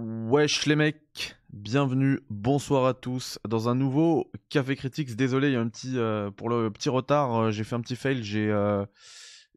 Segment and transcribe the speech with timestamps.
[0.00, 5.16] Wesh les mecs, bienvenue, bonsoir à tous dans un nouveau Café Critics.
[5.16, 7.80] Désolé, il y a un petit euh, pour le petit retard, euh, j'ai fait un
[7.80, 8.86] petit fail, j'ai euh,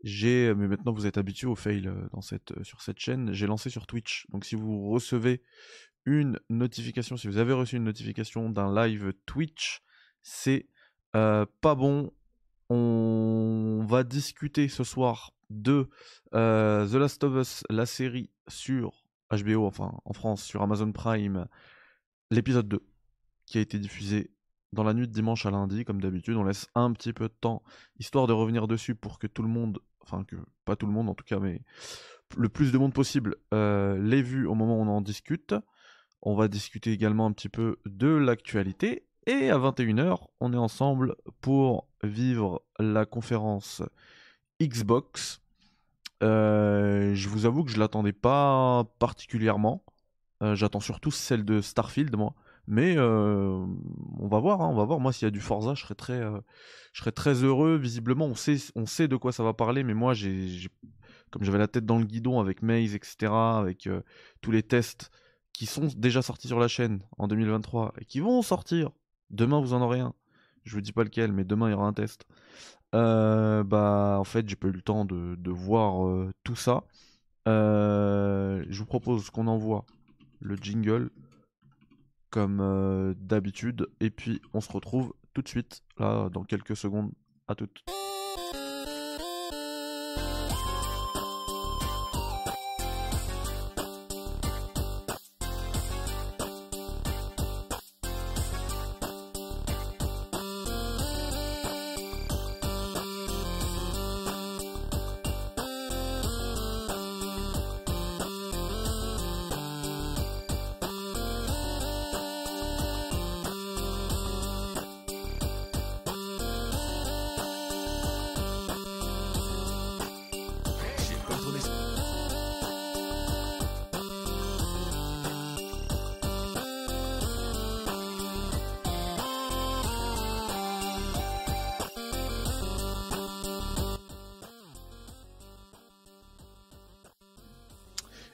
[0.03, 3.69] j'ai mais maintenant vous êtes habitués au fail dans cette sur cette chaîne, j'ai lancé
[3.69, 4.25] sur Twitch.
[4.29, 5.43] Donc si vous recevez
[6.05, 9.83] une notification, si vous avez reçu une notification d'un live Twitch,
[10.23, 10.67] c'est
[11.11, 12.11] pas bon.
[12.69, 15.87] On va discuter ce soir de
[16.31, 19.00] The Last of Us, la série sur
[19.31, 21.47] HBO, enfin en France, sur Amazon Prime,
[22.29, 22.81] l'épisode 2,
[23.45, 24.31] qui a été diffusé
[24.73, 26.35] dans la nuit de dimanche à lundi, comme d'habitude.
[26.37, 27.63] On laisse un petit peu de temps,
[27.99, 31.09] histoire de revenir dessus pour que tout le monde, enfin que pas tout le monde
[31.09, 31.61] en tout cas, mais
[32.37, 35.55] le plus de monde possible euh, l'ait vu au moment où on en discute.
[36.21, 39.07] On va discuter également un petit peu de l'actualité.
[39.27, 43.83] Et à 21h, on est ensemble pour vivre la conférence
[44.61, 45.41] Xbox.
[46.21, 49.83] Euh, je vous avoue que je l'attendais pas particulièrement.
[50.43, 52.35] Euh, J'attends surtout celle de Starfield, moi.
[52.67, 53.65] Mais euh,
[54.19, 54.99] on va voir, hein, on va voir.
[54.99, 56.21] Moi, s'il y a du Forza, je serais très,
[56.93, 57.75] je serais très heureux.
[57.75, 60.69] Visiblement, on sait, on sait de quoi ça va parler, mais moi, j'ai,
[61.31, 63.89] comme j'avais la tête dans le guidon avec Maze, etc., avec
[64.41, 65.11] tous les tests
[65.53, 68.91] qui sont déjà sortis sur la chaîne en 2023 et qui vont sortir.
[69.31, 70.13] Demain, vous en aurez un.
[70.63, 72.25] Je vous dis pas lequel, mais demain, il y aura un test.
[72.93, 76.83] Euh, bah, en fait, j'ai pas eu le temps de, voir euh, tout ça.
[77.47, 79.85] Euh, je vous propose qu'on envoie
[80.39, 81.09] le jingle
[82.29, 83.87] comme d'habitude.
[83.99, 87.11] Et puis, on se retrouve tout de suite, là, dans quelques secondes.
[87.47, 87.83] À toutes.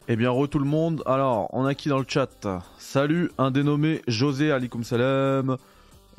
[0.09, 1.03] Eh bien, re tout le monde.
[1.05, 2.29] Alors, on a qui dans le chat?
[2.77, 5.57] Salut, un dénommé José Alikum Salam.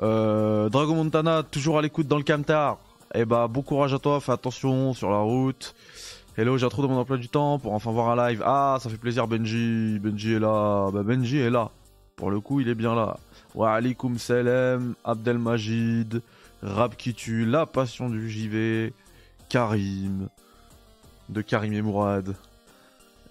[0.03, 2.77] Euh, Dragon Montana, toujours à l'écoute dans le Camtar.
[3.15, 5.75] Eh bah, bon courage à toi, fais attention sur la route.
[6.37, 8.43] Hello, j'ai trou dans mon emploi du temps pour enfin voir un live.
[8.45, 9.99] Ah, ça fait plaisir, Benji.
[9.99, 10.91] Benji est là.
[10.93, 11.71] Bah, Benji est là.
[12.17, 13.17] Pour le coup, il est bien là.
[13.55, 16.21] Wa alikum salam, Abdelmajid,
[16.63, 18.93] Rab qui tue, la passion du JV,
[19.49, 20.29] Karim,
[21.31, 22.37] de Karim et Mourad.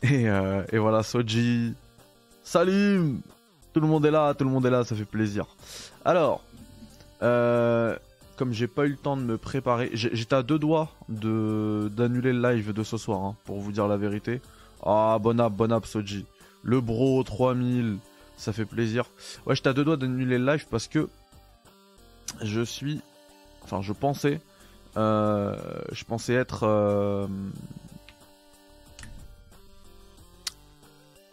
[0.03, 1.73] Et, euh, et voilà, Soji.
[2.43, 3.19] Salut
[3.73, 5.47] Tout le monde est là, tout le monde est là, ça fait plaisir.
[6.05, 6.43] Alors,
[7.21, 7.95] euh,
[8.37, 12.31] comme j'ai pas eu le temps de me préparer, j'étais à deux doigts de d'annuler
[12.31, 14.41] le live de ce soir, hein, pour vous dire la vérité.
[14.83, 16.25] Ah, bon app, bon app, Soji.
[16.63, 17.97] Le bro 3000,
[18.37, 19.05] ça fait plaisir.
[19.45, 21.09] Ouais, j'étais à deux doigts d'annuler le live parce que
[22.41, 23.01] je suis,
[23.63, 24.39] enfin, je pensais,
[24.95, 25.55] euh,
[25.91, 27.27] je pensais être euh,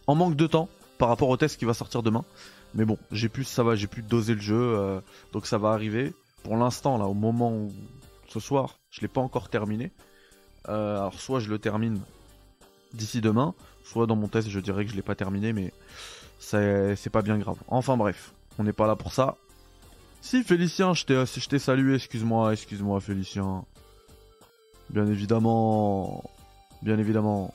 [0.06, 2.24] en manque de temps par rapport au test qui va sortir demain.
[2.74, 5.00] Mais bon, j'ai pu, ça va, j'ai pu doser le jeu, euh,
[5.32, 6.12] donc ça va arriver.
[6.42, 7.72] Pour l'instant, là, au moment où
[8.28, 9.92] ce soir, je l'ai pas encore terminé.
[10.68, 12.00] Euh, alors soit je le termine
[12.94, 13.54] d'ici demain,
[13.84, 15.72] soit dans mon test je dirais que je l'ai pas terminé, mais
[16.38, 17.58] c'est pas bien grave.
[17.68, 19.36] Enfin bref, on n'est pas là pour ça.
[20.20, 23.64] Si Félicien, je t'ai salué, excuse-moi, excuse-moi Félicien.
[24.90, 26.24] Bien évidemment,
[26.82, 27.52] bien évidemment.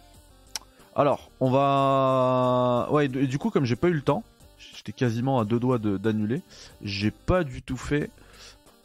[0.95, 2.87] Alors, on va.
[2.91, 4.23] Ouais, du coup, comme j'ai pas eu le temps,
[4.57, 6.41] j'étais quasiment à deux doigts d'annuler.
[6.81, 8.09] J'ai pas du tout fait.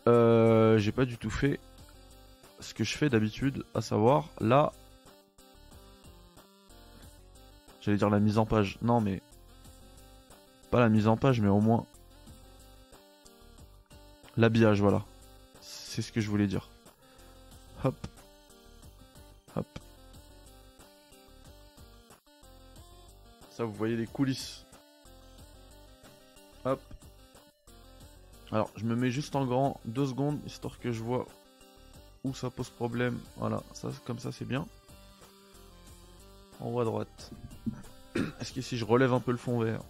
[0.07, 1.59] euh, j'ai pas du tout fait
[2.61, 4.73] ce que je fais d'habitude, à savoir là.
[7.81, 8.79] J'allais dire la mise en page.
[8.83, 9.21] Non, mais.
[10.71, 11.85] Pas la mise en page, mais au moins.
[14.37, 15.05] L'habillage, voilà.
[15.61, 16.69] C'est ce que je voulais dire.
[17.85, 17.95] Hop.
[19.57, 19.67] Hop.
[23.55, 24.67] Ça, vous voyez les coulisses.
[26.65, 26.81] Hop.
[28.51, 31.25] Alors, je me mets juste en grand deux secondes, histoire que je vois
[32.25, 33.17] où ça pose problème.
[33.37, 34.67] Voilà, ça, comme ça, c'est bien.
[36.59, 37.31] En haut à droite.
[38.41, 39.83] Est-ce que si je relève un peu le fond vert,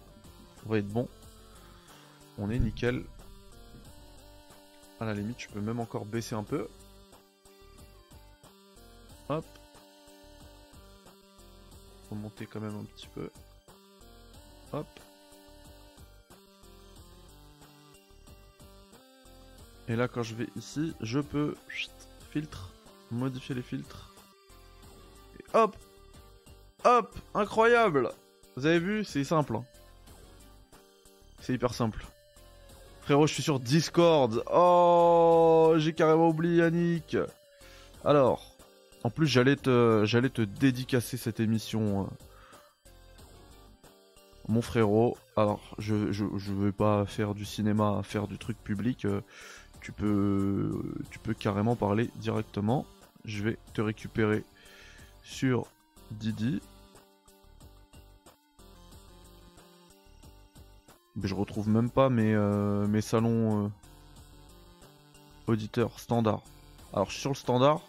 [0.67, 1.09] on va être bon?
[2.37, 3.03] On est nickel.
[4.99, 6.67] À la limite, je peux même encore baisser un peu.
[9.29, 9.45] Hop.
[12.11, 13.31] Remonter quand même un petit peu.
[19.87, 21.55] Et là, quand je vais ici, je peux
[22.31, 22.71] filtre,
[23.11, 24.13] modifier les filtres.
[25.39, 25.75] Et hop,
[26.83, 28.09] hop, incroyable.
[28.55, 29.57] Vous avez vu, c'est simple.
[29.57, 29.65] hein.
[31.39, 32.03] C'est hyper simple.
[33.01, 34.43] Frérot, je suis sur Discord.
[34.51, 37.15] Oh, j'ai carrément oublié Yannick.
[38.03, 38.55] Alors,
[39.03, 42.09] en plus, j'allais te, j'allais te dédicacer cette émission.
[44.47, 49.05] Mon frérot, alors je, je, je vais pas faire du cinéma, faire du truc public.
[49.05, 49.21] euh,
[49.81, 49.91] tu
[51.19, 52.85] peux, carrément parler directement.
[53.23, 54.43] Je vais te récupérer
[55.23, 55.67] sur
[56.11, 56.61] Didi.
[61.15, 63.69] Mais je retrouve même pas mes, euh, salons euh,
[65.47, 66.41] auditeurs standard.
[66.93, 67.81] Alors je suis sur le standard.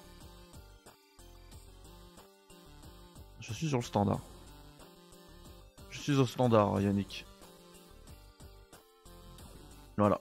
[3.40, 4.20] Je suis sur le standard.
[6.06, 7.26] Je suis au standard, Yannick.
[9.96, 10.20] Voilà.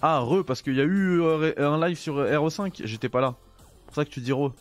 [0.00, 3.34] Ah, re, parce qu'il y a eu euh, un live sur RE5, j'étais pas là.
[3.58, 4.52] C'est pour ça que tu dis re.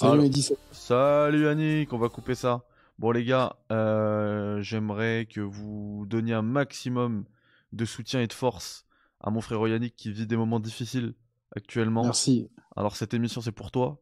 [0.00, 0.24] Alors.
[0.70, 2.62] Salut Yannick, on va couper ça.
[3.00, 7.24] Bon les gars, euh, j'aimerais que vous donniez un maximum
[7.72, 8.86] de soutien et de force
[9.20, 11.14] à mon frère Yannick qui vit des moments difficiles
[11.56, 12.04] actuellement.
[12.04, 14.00] Merci, Alors cette émission c'est pour toi.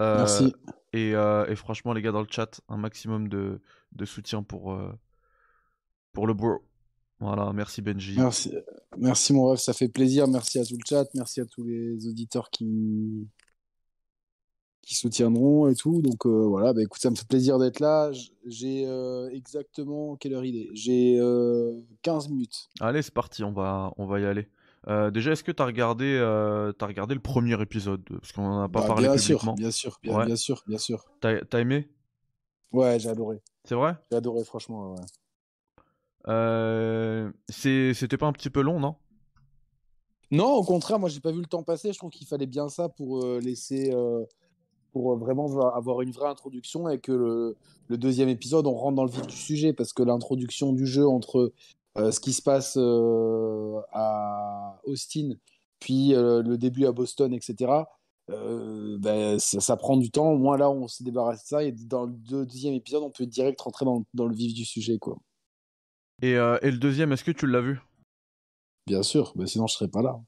[0.00, 0.52] Euh, merci.
[0.92, 3.60] Et, euh, et franchement les gars dans le chat, un maximum de,
[3.92, 4.92] de soutien pour, euh,
[6.12, 6.62] pour le bro.
[7.20, 8.16] Voilà, merci Benji.
[8.16, 8.52] Merci,
[8.96, 10.28] merci mon rêve, ça fait plaisir.
[10.28, 13.28] Merci à tout le chat, merci à tous les auditeurs qui,
[14.82, 16.02] qui soutiendront et tout.
[16.02, 18.10] Donc euh, voilà, bah, écoute, ça me fait plaisir d'être là.
[18.46, 20.70] J'ai euh, exactement quelle heure il est?
[20.74, 22.68] J'ai euh, 15 minutes.
[22.80, 24.48] Allez c'est parti, on va, on va y aller.
[24.88, 28.68] Euh, déjà est-ce que t'as regardé, euh, regardé le premier épisode Parce qu'on en a
[28.68, 29.56] pas Bah, parlé bien publiquement.
[29.56, 30.26] sûr, bien sûr, bien, Ouais.
[30.26, 31.04] bien sûr, bien sûr.
[31.20, 31.88] T'as aimé?
[32.72, 33.40] Ouais, j'ai adoré.
[33.64, 33.96] C'est vrai?
[34.10, 34.92] J'ai adoré, franchement.
[34.94, 35.00] ouais.
[36.28, 38.96] Euh, C'était pas un petit peu long, non?
[40.30, 41.92] Non, au contraire, moi, j'ai pas vu le temps passer.
[41.92, 43.94] Je trouve qu'il fallait bien ça pour euh, laisser,
[44.92, 47.56] pour vraiment avoir- une vraie introduction et que le,
[47.88, 51.06] le deuxième épisode, on rentre dans le vif du sujet parce que l'introduction du jeu
[51.06, 51.52] entre
[51.96, 55.30] ce qui se passe euh, à Austin,
[55.80, 57.86] puis euh, le début à Boston, etc.
[58.30, 60.30] euh, ben, ça, ça prend du temps.
[60.32, 63.26] Au moins là, on s'est débarrassé de ça et dans le deuxième épisode, on peut
[63.26, 65.16] direct rentrer dans, dans le vif du sujet, quoi.
[66.22, 67.80] et, euh, et le deuxième, est-ce que tu l'as vu?
[68.86, 70.20] Bien sûr, ben, sinon je serais pas là.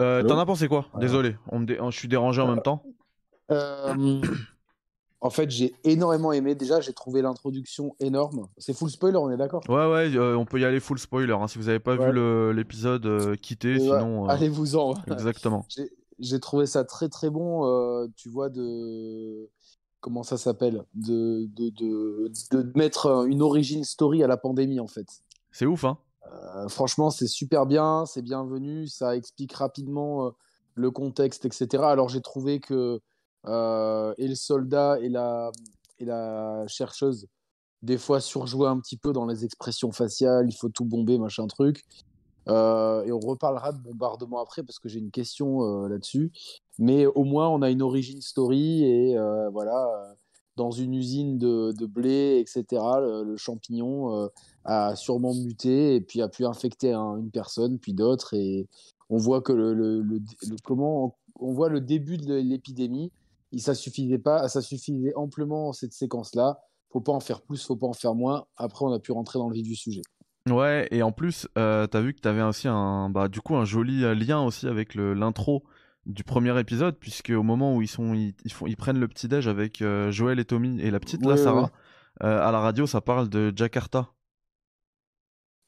[0.00, 0.86] euh, T'en as pensé quoi?
[1.00, 2.82] Désolé, on me dé- je suis dérangé en même temps.
[5.20, 6.54] En fait, j'ai énormément aimé.
[6.54, 8.46] Déjà, j'ai trouvé l'introduction énorme.
[8.56, 9.62] C'est full spoiler, on est d'accord?
[9.68, 11.32] Ouais, ouais, euh, on peut y aller full spoiler.
[11.32, 11.48] hein.
[11.48, 12.12] Si vous avez pas Ouais.
[12.12, 14.26] vu l'épisode, euh, quittez, Et sinon.
[14.26, 14.94] euh, Allez-vous-en.
[15.08, 15.66] Exactement.
[16.20, 17.64] J'ai- trouvé ça très très bon.
[17.66, 19.50] euh, tu vois, de.
[20.00, 20.84] Comment ça s'appelle?
[20.94, 25.08] De, de, de, de mettre une origin story à la pandémie, en fait.
[25.50, 25.98] C'est ouf, hein
[26.30, 30.30] Euh, franchement, c'est super bien, c'est bienvenu, ça explique rapidement euh,
[30.74, 31.82] le contexte, etc.
[31.84, 33.00] Alors j'ai trouvé que
[33.46, 35.50] euh, et le soldat et la,
[36.66, 37.26] chercheuse,
[37.82, 41.46] des fois surjouaient un petit peu dans les expressions faciales, il faut tout bomber, machin
[41.46, 41.84] truc.
[42.48, 46.32] Euh, et on reparlera de bombardement après parce que j'ai une question euh, là-dessus.
[46.78, 49.16] Mais au moins, on a une origin story et
[49.52, 50.16] voilà,
[50.56, 52.64] dans une usine de, blé, etc.,
[53.00, 54.30] le, champignon
[54.64, 58.34] a sûrement muté et puis a pu infecter un- une personne, puis d'autres.
[58.34, 58.68] Et
[59.10, 60.20] on voit que le-
[60.64, 63.10] comment on voit le début de l'épidémie.
[63.52, 66.58] Et ça suffisait pas, ça suffisait amplement cette séquence-là.
[66.90, 68.46] Faut pas en faire plus, faut pas en faire moins.
[68.56, 70.02] Après, on a pu rentrer dans le vif du sujet.
[70.48, 73.64] Ouais, et en plus, euh, t'as vu que t'avais aussi un, bah, du coup, un
[73.66, 75.62] joli lien aussi avec l'intro
[76.06, 79.08] du premier épisode, puisque au moment où ils sont, ils, ils font, ils prennent le
[79.08, 81.68] petit déj avec euh, Joël et Tommy et la petite là, Ouais, Sarah, ouais.
[82.24, 84.08] euh, à la radio, ça parle de Jakarta,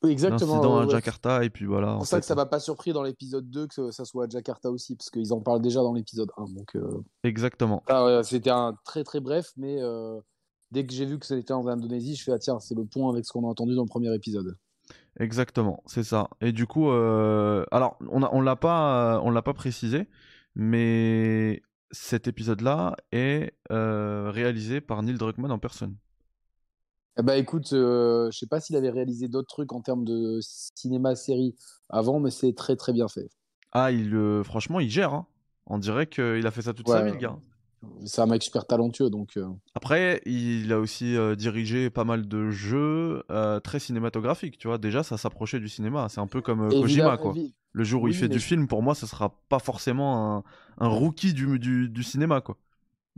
[0.08, 0.54] exactement.
[0.54, 0.90] l'incident ouais, à ouais.
[0.90, 1.88] Jakarta, et puis voilà.
[1.88, 2.20] C'est pour ça fait.
[2.20, 5.10] que ça m'a pas surpris dans l'épisode 2 que ça soit à Jakarta aussi, parce
[5.10, 6.44] qu'ils en parlent déjà dans l'épisode 1.
[6.54, 7.82] Donc, euh, Exactement.
[7.88, 10.20] ah ouais, c'était un très très bref, mais euh,
[10.70, 13.10] dès que j'ai vu que c'était en Indonésie, je fais ah tiens, c'est le point
[13.12, 14.56] avec ce qu'on a entendu dans le premier épisode.
[15.18, 16.28] Exactement, c'est ça.
[16.40, 20.08] Et du coup, euh, alors on a, on l'a pas, on l'a pas précisé,
[20.54, 25.96] mais cet épisode-là est réalisé par Neil Druckmann en personne.
[27.18, 30.38] Eh ben écoute, euh, je sais pas s'il avait réalisé d'autres trucs en termes de
[30.40, 31.54] cinéma-série
[31.88, 33.28] avant, mais c'est très très bien fait.
[33.72, 35.12] Ah, il, euh, franchement, il gère.
[35.12, 35.26] Hein.
[35.66, 37.36] On dirait qu'il a fait ça toute sa vie, le gars.
[38.04, 42.50] C'est un mec super talentueux, donc euh, Après, il a aussi dirigé pas mal de
[42.50, 43.22] jeux
[43.62, 44.78] très cinématographiques, tu vois.
[44.78, 46.08] Déjà, ça s'approchait du cinéma.
[46.08, 47.34] C'est un peu comme Kojima, quoi.
[47.72, 50.44] Le jour où il fait mais du film, pour moi, ça sera pas forcément un,
[50.78, 52.56] un rookie du, du, du cinéma, quoi.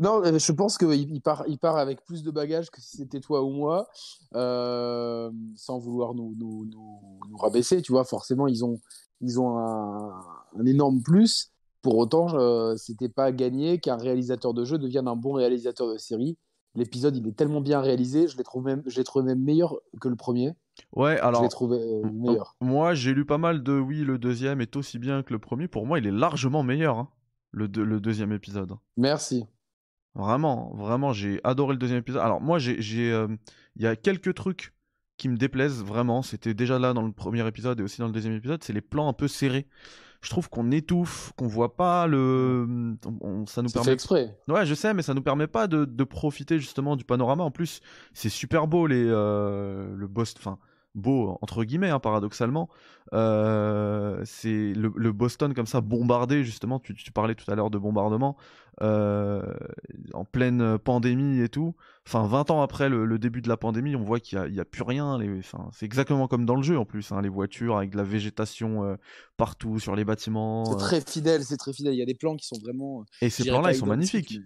[0.02, 2.96] Non, euh, je pense qu'il il part, il part avec plus de bagages que si
[2.96, 3.88] c'était toi ou moi,
[4.34, 7.82] euh, sans vouloir nous, nous, nous, nous, rabaisser.
[7.82, 8.80] Tu vois, forcément, ils ont,
[9.20, 10.20] ils ont un,
[10.58, 11.52] un énorme plus.
[11.82, 15.98] Pour autant, euh, c'était pas gagné qu'un réalisateur de jeu devienne un bon réalisateur de
[15.98, 16.36] série.
[16.74, 20.08] L'épisode, il est tellement bien réalisé, je l'ai trouvé même, je trouvé même meilleur que
[20.08, 20.52] le premier.
[20.96, 21.42] Ouais, alors.
[21.42, 22.56] Je l'ai trouvé euh, meilleur.
[22.60, 25.68] Moi, j'ai lu pas mal de oui, le deuxième est aussi bien que le premier.
[25.68, 27.08] Pour moi, il est largement meilleur, hein,
[27.52, 28.72] le, le deuxième épisode.
[28.96, 29.44] Merci.
[30.14, 32.22] Vraiment, vraiment, j'ai adoré le deuxième épisode.
[32.22, 33.12] Alors, moi, j'ai.
[33.12, 33.28] Euh,
[33.76, 34.74] il y a quelques trucs
[35.16, 36.22] qui me déplaisent vraiment.
[36.22, 38.62] C'était déjà là dans le premier épisode et aussi dans le deuxième épisode.
[38.62, 39.66] C'est les plans un peu serrés
[40.22, 42.96] je trouve qu'on étouffe, qu'on voit pas le.
[43.46, 43.86] ça nous permet.
[43.86, 44.38] Fait exprès.
[44.48, 47.42] Ouais, je sais, mais ça nous permet pas de, de profiter justement du panorama.
[47.42, 47.80] En plus,
[48.14, 50.34] c'est super beau les euh, le boss.
[50.38, 50.58] Enfin,
[50.94, 52.68] beau entre guillemets hein, paradoxalement
[53.14, 57.78] euh, c'est le, Boston comme ça bombardé justement tu, tu parlais tout à l'heure de
[57.78, 58.36] bombardement
[58.80, 59.42] euh,
[60.14, 61.74] en pleine pandémie et tout.
[62.06, 64.82] Enfin 20 ans après le, début de la pandémie on voit qu'il n'y a, plus
[64.82, 67.90] rien les, enfin, c'est exactement comme dans le jeu en plus hein, les voitures avec
[67.90, 68.96] de la végétation euh,
[69.36, 71.94] partout sur les bâtiments c'est très fidèle c'est très fidèle.
[71.94, 74.40] Il y a des plans qui sont vraiment et ces plans là ils sont magnifiques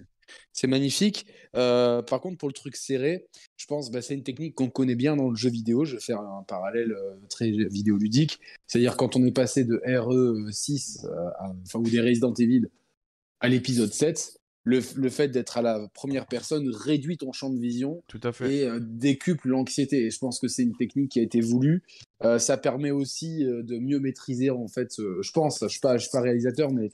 [0.52, 1.26] c'est magnifique.
[1.54, 4.68] Euh, par contre, pour le truc serré, je pense que bah, c'est une technique qu'on
[4.68, 5.84] connaît bien dans le jeu vidéo.
[5.84, 8.40] Je vais faire un parallèle euh, très vidéoludique.
[8.66, 12.68] C'est-à-dire quand on est passé de RE6 euh, ou des Resident Evil
[13.40, 14.35] à l'épisode 7,
[14.68, 18.64] le, fait d'être à la première personne réduit ton champ de vision Tout à fait.
[18.64, 20.06] et décuple l'anxiété.
[20.06, 21.84] Et je pense que c'est une technique qui a été voulue.
[22.38, 26.20] ça permet aussi de mieux maîtriser, en fait, je pense, je ne suis, suis, pas
[26.20, 26.90] réalisateur, mais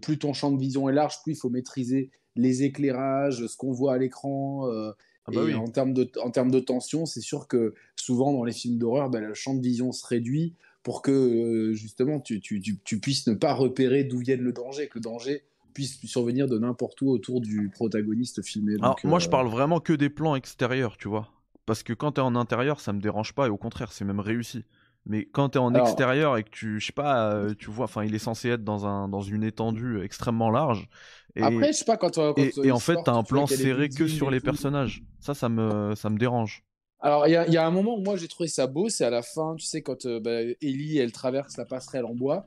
[0.00, 3.72] plus ton champ de vision est large, plus il faut maîtriser les éclairages, ce qu'on
[3.72, 4.68] voit à l'écran.
[4.70, 4.92] Euh,
[5.26, 8.52] ah bah en termes de, en termes de tension, c'est sûr que souvent dans les
[8.52, 12.60] films d'horreur, bah, le champ de vision se réduit pour que euh, justement tu, tu,
[12.60, 16.58] tu, puisses ne pas repérer d'où vient le danger, que le danger puisse survenir de
[16.58, 18.76] n'importe où autour du protagoniste filmé.
[19.04, 21.28] moi, je euh, parle vraiment que des plans extérieurs, tu vois.
[21.66, 24.04] Parce que quand tu es en intérieur, ça me dérange pas et au contraire, c'est
[24.04, 24.64] même réussi.
[25.04, 27.84] Mais quand tu es en extérieur et que tu, je sais pas, euh, tu vois,
[27.84, 30.88] enfin, il est censé être dans, un, dans une étendue extrêmement large.
[31.34, 33.88] Et, Après, je sais pas, quand, quand Et, en fait, tu as un plan serré
[33.88, 35.02] que sur les personnages.
[35.18, 36.64] Ça, ça me, ça me dérange.
[37.00, 39.10] Alors, il y, y, a un moment où moi j'ai trouvé ça beau, c'est à
[39.10, 42.46] la fin, tu sais, quand euh, bah, Ellie, elle traverse la passerelle en bois.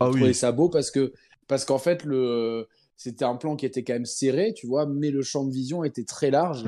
[0.00, 0.16] Ah oui.
[0.16, 1.14] trouvé ça beau parce que
[1.48, 5.10] parce qu'en fait, le, c'était un plan qui était quand même serré, tu vois, mais
[5.10, 6.64] le champ de vision était très large,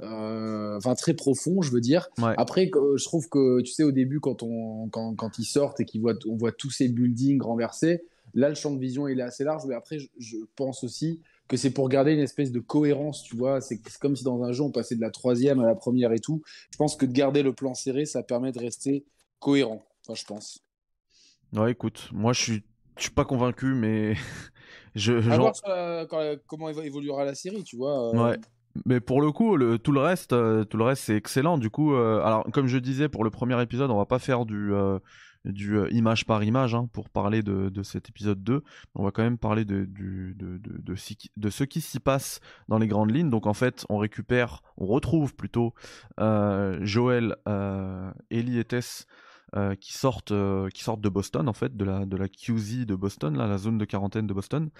[0.00, 2.08] euh, enfin très profond, je veux dire.
[2.36, 5.84] Après, je trouve que, tu sais, au début, quand, on, quand, quand ils sortent et
[5.84, 8.02] qu'on voit, on voit tous ces buildings renversés,
[8.34, 11.56] là, le champ de vision, il est assez large, mais après, je, pense aussi que
[11.56, 13.60] c'est pour garder une espèce de cohérence, tu vois.
[13.60, 16.18] C'est comme si dans un jeu, on passait de la troisième à la première et
[16.18, 16.42] tout.
[16.70, 19.04] Je pense que de garder le plan serré, ça permet de rester
[19.38, 20.64] cohérent, enfin, je pense.
[21.52, 22.62] Ouais, écoute, moi, je suis,
[22.96, 24.14] je suis pas convaincu, mais
[24.94, 25.52] Je, voir
[26.08, 28.14] quand, comment évoluera la série, tu vois.
[28.14, 28.30] Euh.
[28.30, 28.38] Ouais.
[28.86, 31.58] Mais pour le coup, le, tout le reste, euh, tout le reste, c'est excellent.
[31.58, 34.46] Du coup, euh, alors comme je disais pour le premier épisode, on va pas faire
[34.46, 34.72] du
[35.44, 38.62] du image par image hein, pour parler de, de, cet épisode 2.
[38.94, 40.80] On va quand même parler de, du, de, de,
[41.36, 43.28] de, ce qui s'y passe dans les grandes lignes.
[43.28, 45.74] Donc en fait, on récupère, on retrouve plutôt
[46.18, 47.36] Joël,
[48.30, 49.06] Ellie et Tess
[49.56, 52.86] euh, qui sortent euh, qui sortent de Boston en fait de la de la QZ
[52.86, 54.70] de Boston là la zone de quarantaine de Boston.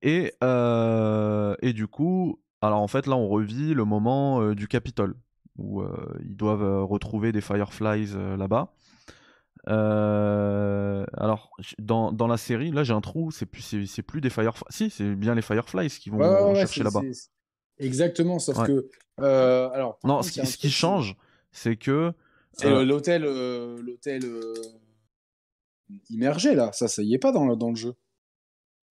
[0.00, 5.16] Et euh, et du coup alors en fait là on revit le moment du Capitole
[5.58, 5.82] où
[6.24, 8.72] ils doivent retrouver des Fireflies là-bas.
[9.66, 14.64] Alors dans, dans la série là j'ai un trou c'est plus c'est plus des Fireflies
[14.70, 17.02] si c'est bien les Fireflies qui vont chercher là-bas.
[17.78, 21.16] exactement sauf que alors non ce qui change
[21.50, 22.14] c'est que
[22.54, 24.54] c'est euh, l'hôtel, euh, l'hôtel euh,
[26.10, 26.70] immergé là.
[26.72, 27.94] Ça, ça y est pas dans le, dans le jeu.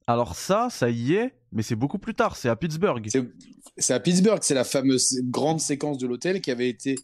[0.08, 2.36] Alors ça, ça y est, mais c'est beaucoup plus tard.
[2.36, 3.08] C'est à Pittsburgh.
[3.78, 4.40] C'est à Pittsburgh.
[4.42, 6.96] C'est la fameuse grande séquence de l'hôtel qui avait été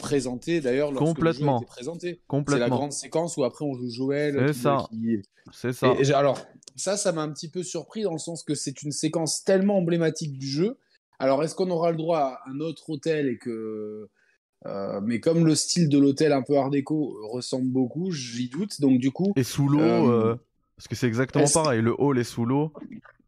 [0.00, 1.60] présentée d'ailleurs lorsque Complètement.
[1.60, 2.20] le jeu présenté.
[2.26, 2.64] Complètement.
[2.64, 4.44] C'est la grande séquence où après on joue Joël.
[4.48, 4.88] C'est ça.
[5.52, 5.94] C'est ça.
[6.14, 6.40] alors
[6.74, 9.78] ça, ça m'a un petit peu surpris dans le sens que c'est une séquence tellement
[9.78, 10.78] emblématique du jeu.
[11.18, 14.08] Alors est-ce qu'on aura le droit à un autre hôtel et que
[14.66, 18.80] euh, mais comme le style de l'hôtel un peu art déco ressemble beaucoup, j'y doute.
[18.80, 19.32] Donc du coup.
[19.36, 20.36] Et sous l'eau, euh, euh,
[20.76, 21.82] parce que c'est exactement pareil.
[21.82, 22.72] Le hall est sous l'eau.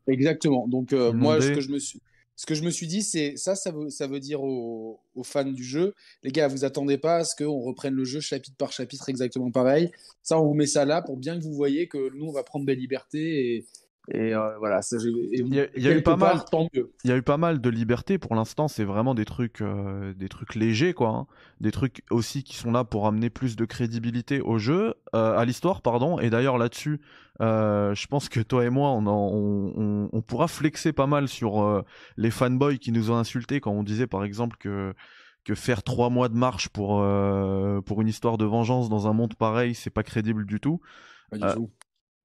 [0.07, 0.67] Exactement.
[0.67, 2.01] Donc moi, ce que je me suis,
[2.35, 5.45] ce que je me suis dit, c'est ça, ça veut, ça veut dire aux, fans
[5.45, 8.73] du jeu, les gars, vous attendez pas à ce qu'on reprenne le jeu chapitre par
[8.73, 9.91] chapitre exactement pareil.
[10.23, 12.43] Ça, on vous met ça là pour bien que vous voyez que nous, on va
[12.43, 13.67] prendre des libertés et,
[14.13, 16.43] Et euh, voilà, il y a, eu pas mal.
[17.05, 18.67] Il y a eu pas mal de liberté pour l'instant.
[18.67, 21.11] C'est vraiment des trucs, euh, des trucs légers, quoi.
[21.11, 21.27] Hein.
[21.61, 25.45] Des trucs aussi qui sont là pour amener plus de crédibilité au jeu, euh, à
[25.45, 26.19] l'histoire, pardon.
[26.19, 27.01] Et d'ailleurs là-dessus,
[27.39, 31.85] je pense que toi et moi, on, on, on, pourra flexer pas mal sur
[32.17, 34.93] les fanboys qui nous ont insultés quand on disait, par exemple, que
[35.43, 37.03] que faire trois mois de marche pour
[37.87, 40.81] pour une histoire de vengeance dans un monde pareil, c'est pas crédible du tout.
[41.31, 41.71] Pas du tout.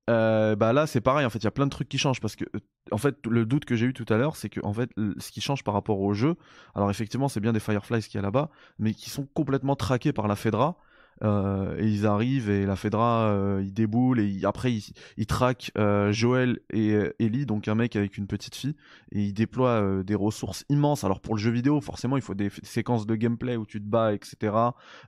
[0.07, 2.21] Euh, bah là c'est pareil en fait il y a plein de trucs qui changent
[2.21, 2.59] parce que euh,
[2.91, 5.31] en fait le doute que j'ai eu tout à l'heure c'est que en fait ce
[5.31, 6.35] qui change par rapport au jeu
[6.75, 10.13] alors effectivement c'est bien des Fireflies qui y a là-bas mais qui sont complètement traqués
[10.13, 10.77] par la Fedra
[11.23, 15.71] euh, et ils arrivent et la Fedra euh, ils déboulent et après ils, ils traquent
[15.77, 18.75] euh, Joël et Ellie donc un mec avec une petite fille
[19.13, 21.03] et ils déploient des ressources immenses.
[21.05, 23.87] Alors pour le jeu vidéo forcément il faut des, séquences de gameplay où tu te
[23.87, 24.53] bats etc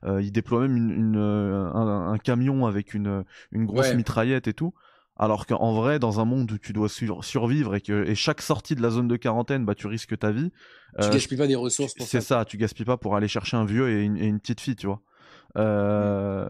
[0.06, 4.72] ils déploient même une, un, un, camion avec une, une grosse mitraillette et tout
[5.18, 8.76] alors qu'en vrai, dans un monde où tu dois survivre et que et chaque sortie
[8.76, 10.50] de la zone de quarantaine, bah tu risques ta vie.
[10.98, 12.10] Tu euh, gaspilles pas des ressources pour ça.
[12.10, 14.86] C'est ça, tu gaspilles pas pour aller chercher un vieux et une, petite fille, tu
[14.86, 15.02] vois.
[15.56, 16.48] Euh,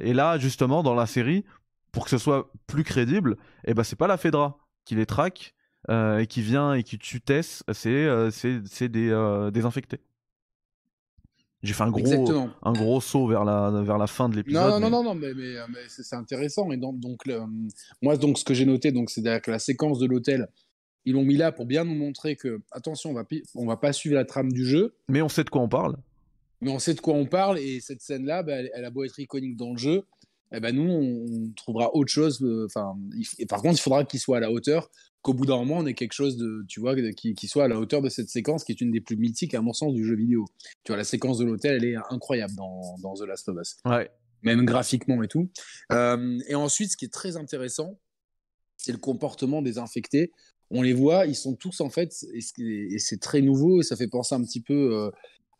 [0.00, 1.44] et là, justement, dans la série,
[1.92, 5.06] pour que ce soit plus crédible, et eh ben c'est pas la Fedra qui les
[5.06, 5.54] traque
[5.88, 10.00] euh, et qui vient et qui tue Tess, c'est c'est des désinfectés.
[11.62, 14.80] J'ai fait un gros, un gros saut vers la, vers la fin de l'épisode.
[14.80, 16.70] Non, non, non, non, mais, mais, c'est intéressant.
[16.72, 17.22] Et donc, donc
[18.00, 20.48] moi, donc, ce que j'ai noté, donc, c'est que la séquence de l'hôtel,
[21.04, 23.24] ils l'ont mis là pour bien nous montrer que, attention, on va,
[23.54, 24.94] on va pas suivre la trame du jeu.
[25.08, 25.96] Mais on sait de quoi on parle.
[26.62, 27.58] Mais on sait de quoi on parle.
[27.58, 30.04] Et cette scène-là, bah, elle, a beau être iconique dans le jeu.
[30.52, 32.42] Eh ben nous, on, trouvera autre chose.
[32.42, 32.96] Euh, enfin,
[33.48, 34.90] par contre, il faudra qu'il soit à la hauteur
[35.22, 37.68] qu'au bout d'un moment, on ait quelque chose de, tu vois, qui, qui, soit à
[37.68, 40.04] la hauteur de cette séquence qui est une des plus mythiques, à mon sens, du
[40.04, 40.46] jeu vidéo.
[40.84, 43.76] Tu vois, la séquence de l'hôtel, elle est incroyable dans, dans, The Last of Us.
[43.84, 44.10] Ouais.
[44.42, 45.50] Même graphiquement et tout.
[45.92, 47.98] Euh, et ensuite, ce qui est très intéressant,
[48.76, 50.32] c'est le comportement des infectés.
[50.70, 54.08] On les voit, ils sont tous en fait, et c'est très nouveau, et ça fait
[54.08, 55.10] penser un petit peu euh,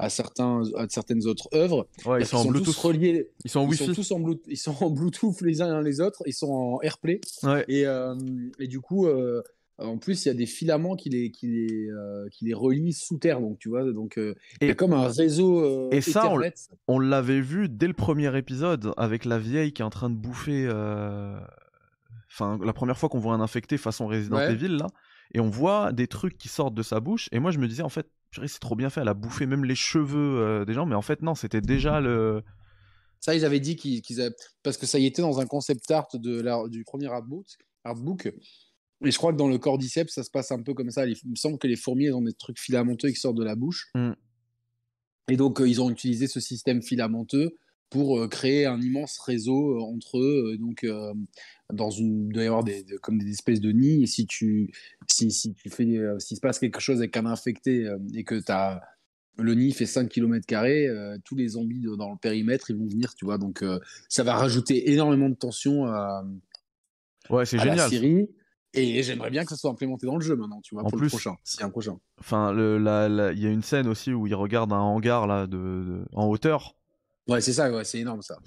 [0.00, 1.86] à, certains, à certaines autres œuvres.
[2.18, 2.74] ils, sont, en Bluetooth.
[2.76, 3.30] reliés.
[3.44, 3.86] Ils sont en Wi-Fi.
[3.86, 6.22] Sont tous en Bluetooth, ils sont en Bluetooth les uns les autres.
[6.26, 7.20] Ils sont en AirPlay.
[7.68, 8.14] Et, euh,
[8.58, 9.42] et du coup, euh,
[9.78, 12.94] en plus, il y a des filaments qui les, qui les, euh, qui les relient
[12.94, 13.40] sous terre.
[13.40, 14.18] Donc, tu vois, donc
[14.60, 15.90] y a comme un réseau.
[15.90, 16.32] et ça,
[16.88, 20.16] on, l'avait vu dès le premier épisode avec la vieille qui est en train de
[20.16, 20.66] bouffer.
[22.32, 24.86] Enfin, la première fois qu'on voit un infecté façon Resident Evil là,
[25.34, 27.28] et on voit des trucs qui sortent de sa bouche.
[27.32, 29.64] Et moi, je me disais en fait, c'est trop bien fait, elle a bouffé même
[29.64, 32.42] les cheveux euh, des gens, mais en fait, non, c'était déjà le.
[33.20, 34.34] Ça, ils avaient dit qu'ils avaient.
[34.62, 37.46] Parce que ça y était dans un concept art de du premier artbook.
[37.84, 38.32] artbook.
[39.04, 41.06] Et je crois que dans le cordyceps, ça se passe un peu comme ça.
[41.06, 43.90] Il me semble que les fourmis, ont des trucs filamenteux qui sortent de la bouche.
[43.94, 44.12] Mm.
[45.28, 47.56] Et donc, euh, ils ont utilisé ce système filamenteux
[47.90, 50.52] pour euh, créer un immense réseau euh, entre eux.
[50.52, 50.86] Euh, donc,
[51.72, 54.04] dans une, il doit y avoir des, comme des espèces de nids.
[54.04, 54.72] Et si tu,
[55.08, 58.80] si, si tu fais, s'il se passe quelque chose avec un infecté et que as
[59.38, 60.46] le nid fait 5 km,
[61.24, 63.38] tous les zombies dans le périmètre, ils vont venir, tu vois.
[63.38, 63.64] Donc,
[64.08, 66.24] ça va rajouter énormément de tension à,
[67.30, 67.76] ouais, c'est génial.
[67.76, 68.28] la série.
[68.72, 71.08] Et j'aimerais bien que ça soit implémenté dans le jeu maintenant, tu vois, pour le
[71.08, 71.98] prochain, si un prochain.
[72.18, 76.26] Enfin, il y a une scène aussi où il regarde un hangar là, de en
[76.26, 76.76] hauteur
[77.30, 78.38] Ouais, c'est ça, ouais, c'est énorme ça.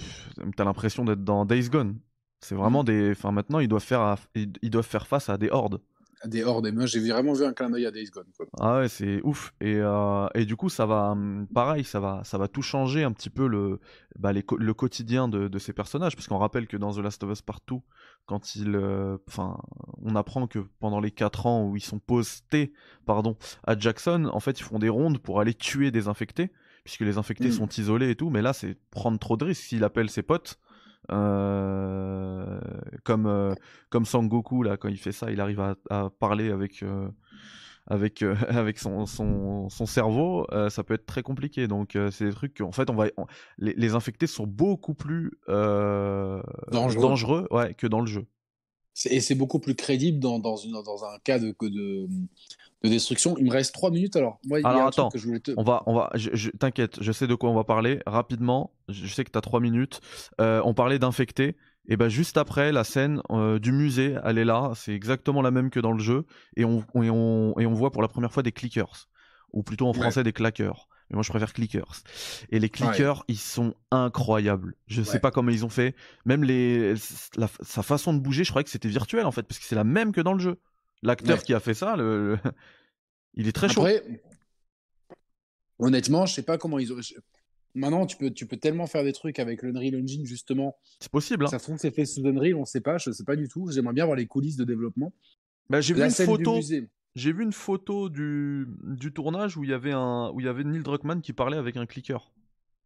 [0.58, 2.00] T'as l'impression d'être dans Days Gone.
[2.41, 2.86] C'est vraiment mm.
[2.86, 3.12] des.
[3.12, 5.80] Enfin, maintenant, ils doivent, faire ils doivent faire face à des hordes.
[6.22, 6.67] À des hordes.
[6.67, 8.28] Et moi, j'ai vraiment vu un clin d'œil à Days Gone.
[8.36, 8.46] Quoi.
[8.60, 9.54] Ah ouais, c'est ouf.
[9.62, 11.15] Et, euh, et du coup, ça va.
[11.54, 13.80] Pareil, ça va, ça va tout changer un petit peu le,
[14.19, 16.17] bah, les, le quotidien de, de, ces personnages.
[16.17, 17.84] Parce qu'on rappelle que dans The Last of Us Partout,
[18.26, 18.76] quand ils.
[18.76, 19.58] Euh, enfin,
[20.02, 22.74] on apprend que pendant les 4 ans où ils sont postés
[23.06, 26.52] pardon, à Jackson, en fait, ils font des rondes pour aller tuer des infectés
[26.84, 27.54] puisque les infectés mm.
[27.54, 28.30] sont isolés et tout.
[28.30, 29.63] Mais là, c'est prendre trop de risques.
[29.63, 30.60] S'il appelle ses potes,
[31.12, 32.60] euh,
[33.04, 33.54] comme, euh,
[33.89, 37.10] comme Sangoku, là, quand il fait ça, il arrive à, parler avec, euh,
[37.88, 41.67] avec, avec son, son, son cerveau, ça peut être très compliqué.
[41.67, 43.08] Donc, c'est des trucs qu'en fait, on va,
[43.58, 48.26] les, infectés sont beaucoup plus dangereux, dangereux ouais, que dans le jeu.
[49.10, 52.08] Et c'est beaucoup plus crédible dans, dans, une, dans un cas de, de,
[52.84, 53.36] de destruction.
[53.38, 54.39] Il me reste 3 minutes alors.
[54.46, 55.52] Moi, alors attends, que je voulais te...
[55.58, 58.72] on va, on va, je, t'inquiète, je sais de quoi on va parler rapidement.
[58.89, 60.02] Je sais que tu as 3 minutes.
[60.41, 61.56] Euh, on parlait d'infectés.
[61.88, 64.72] Et ben juste après, la scène euh, du musée, elle est là.
[64.76, 66.26] C'est exactement la même que dans le jeu.
[66.56, 69.10] Et on, et on, et on voit pour la première fois des clickers.
[69.52, 70.88] Ou plutôt en français des claqueurs.
[71.10, 72.02] Mais moi, je préfère clickers.
[72.50, 74.76] Et les clickers, ils sont incroyables.
[74.88, 75.96] Je sais pas comment ils ont fait.
[76.26, 79.65] Même les, sa façon de bouger, je croyais que c'était virtuel en fait, parce que
[79.65, 80.60] c'est la même que dans le jeu.
[81.04, 82.38] L'acteur qui a fait ça, le,
[83.36, 85.16] il est très Après, chaud.
[85.80, 87.00] Honnêtement, je sais pas comment ils ont.
[87.76, 90.78] Maintenant, tu peux, tu peux tellement faire des trucs avec l'Unreal Engine, justement.
[91.00, 91.46] C'est possible.
[91.46, 91.50] Hein.
[91.50, 93.70] Ça se trouve c'est fait sous Unreal, on sait pas, je sais pas du tout.
[93.72, 95.12] J'aimerais bien voir les coulisses de développement.
[95.70, 96.60] Bah, j'ai vu une photo.
[97.16, 100.50] J'ai vu une photo du, du tournage où il y avait un où il y
[100.50, 102.32] avait Neil Druckmann qui parlait avec un clicker.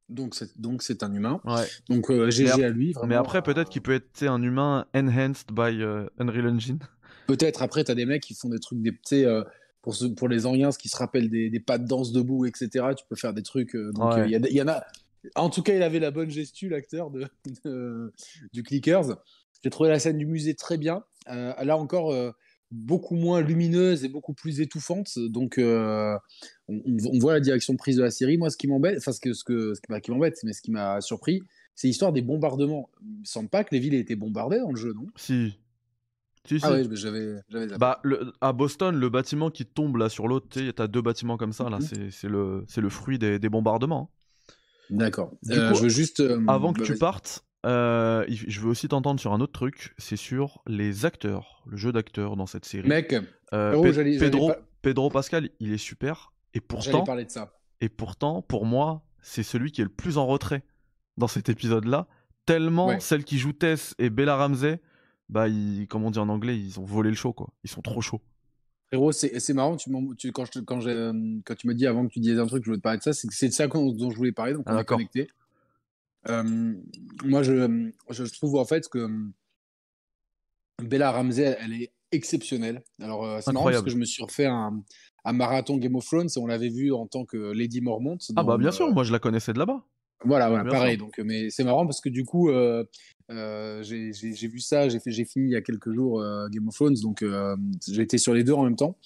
[0.09, 1.41] Donc c'est donc c'est un humain.
[1.45, 1.65] Ouais.
[1.89, 2.91] Donc euh, GG à lui.
[2.91, 6.79] Vraiment, Mais après euh, peut-être qu'il peut être un humain enhanced by euh, Unreal Engine.
[7.27, 9.43] Peut-être après, tu as des mecs qui font des trucs, des, sais, euh,
[9.81, 12.69] pour, pour les anciens, ce qui se rappellent des, des pas de danse debout, etc.
[12.97, 13.75] Tu peux faire des trucs.
[13.75, 14.21] euh, donc, Ouais.
[14.21, 14.83] euh, il y, il en a.
[15.35, 17.25] En tout cas, il avait la bonne gestu, l'acteur de,
[17.65, 18.13] de-
[18.53, 19.17] du Clickers.
[19.63, 21.03] J'ai trouvé la scène du musée très bien.
[21.27, 22.13] Là encore,
[22.71, 25.17] beaucoup moins lumineuse et beaucoup plus étouffante.
[25.17, 26.17] Donc, euh,
[26.67, 26.81] on,
[27.19, 28.37] voit la direction prise de la série.
[28.37, 30.71] Moi, ce qui m'embête, enfin, ce, que, ce, que, ce qui m'embête, mais ce qui
[30.71, 31.41] m'a surpris,
[31.75, 32.89] c'est l'histoire des bombardements.
[33.01, 35.07] Il me semble pas que les villes aient été bombardées dans le jeu, non?
[35.15, 35.57] Si.
[36.47, 36.65] Si, si.
[36.65, 37.77] Ah ouais, j'avais j'avais.
[37.77, 41.37] Bah, le- à Boston, le bâtiment qui tombe là sur l'autre, tu t'as deux bâtiments
[41.37, 41.81] comme ça, là, Mhm.
[41.81, 42.27] c'est c'est
[42.81, 44.11] le, fruit des, des bombardements.
[44.11, 44.53] hein.
[44.89, 45.33] D'accord.
[45.51, 46.21] Euh, je veux juste.
[46.21, 49.93] euh, Avant que bah, tu partes, euh, je veux aussi t'entendre sur un autre truc,
[49.97, 52.87] c'est sur les acteurs, le jeu d'acteurs dans cette série.
[52.87, 53.13] Mec,
[53.53, 57.53] Euh, Pe- j'allais Pedro, pas- Pedro Pascal, il est super, et pourtant, parler de ça.
[57.81, 60.63] et pourtant, pour moi, c'est celui qui est le plus en retrait
[61.17, 62.07] dans cet épisode-là,
[62.45, 62.99] tellement Ouais.
[63.01, 64.79] celle qui joue Tess et Bella Ramsey,
[65.29, 67.49] bah, ils, comme on dit en anglais, ils ont volé le show, quoi.
[67.63, 68.21] Ils sont trop chauds.
[68.87, 69.75] Frérot, c'est marrant.
[69.75, 71.13] Tu, tu- quand, je, quand, euh,
[71.45, 73.03] quand tu me dis avant que tu dises un truc, je voulais te parler de
[73.03, 73.11] ça.
[73.13, 74.53] C'est de ça dont je voulais parler.
[74.53, 74.97] Donc, Ah, on est d'accord.
[74.97, 75.27] connecté.
[76.29, 76.73] Euh,
[77.25, 79.31] moi, je, je trouve en fait que euh,
[80.81, 82.83] Bella Ramsey, elle est exceptionnelle.
[83.01, 84.81] Alors, euh, c'est marrant parce que je me suis refait un,
[85.25, 88.17] un marathon Game of Thrones et on l'avait vu en tant que Lady Mormont.
[88.35, 89.83] Ah, bah, bien euh, sûr, moi je la connaissais de là-bas.
[90.25, 90.97] Voilà, pareil.
[90.97, 92.83] Donc, mais c'est marrant parce que du coup, euh,
[93.29, 96.95] euh, j'ai vu ça, j'ai fini il y a quelques jours euh, Game of Thrones,
[97.01, 97.23] donc
[97.87, 98.97] j'ai été sur les deux en même temps.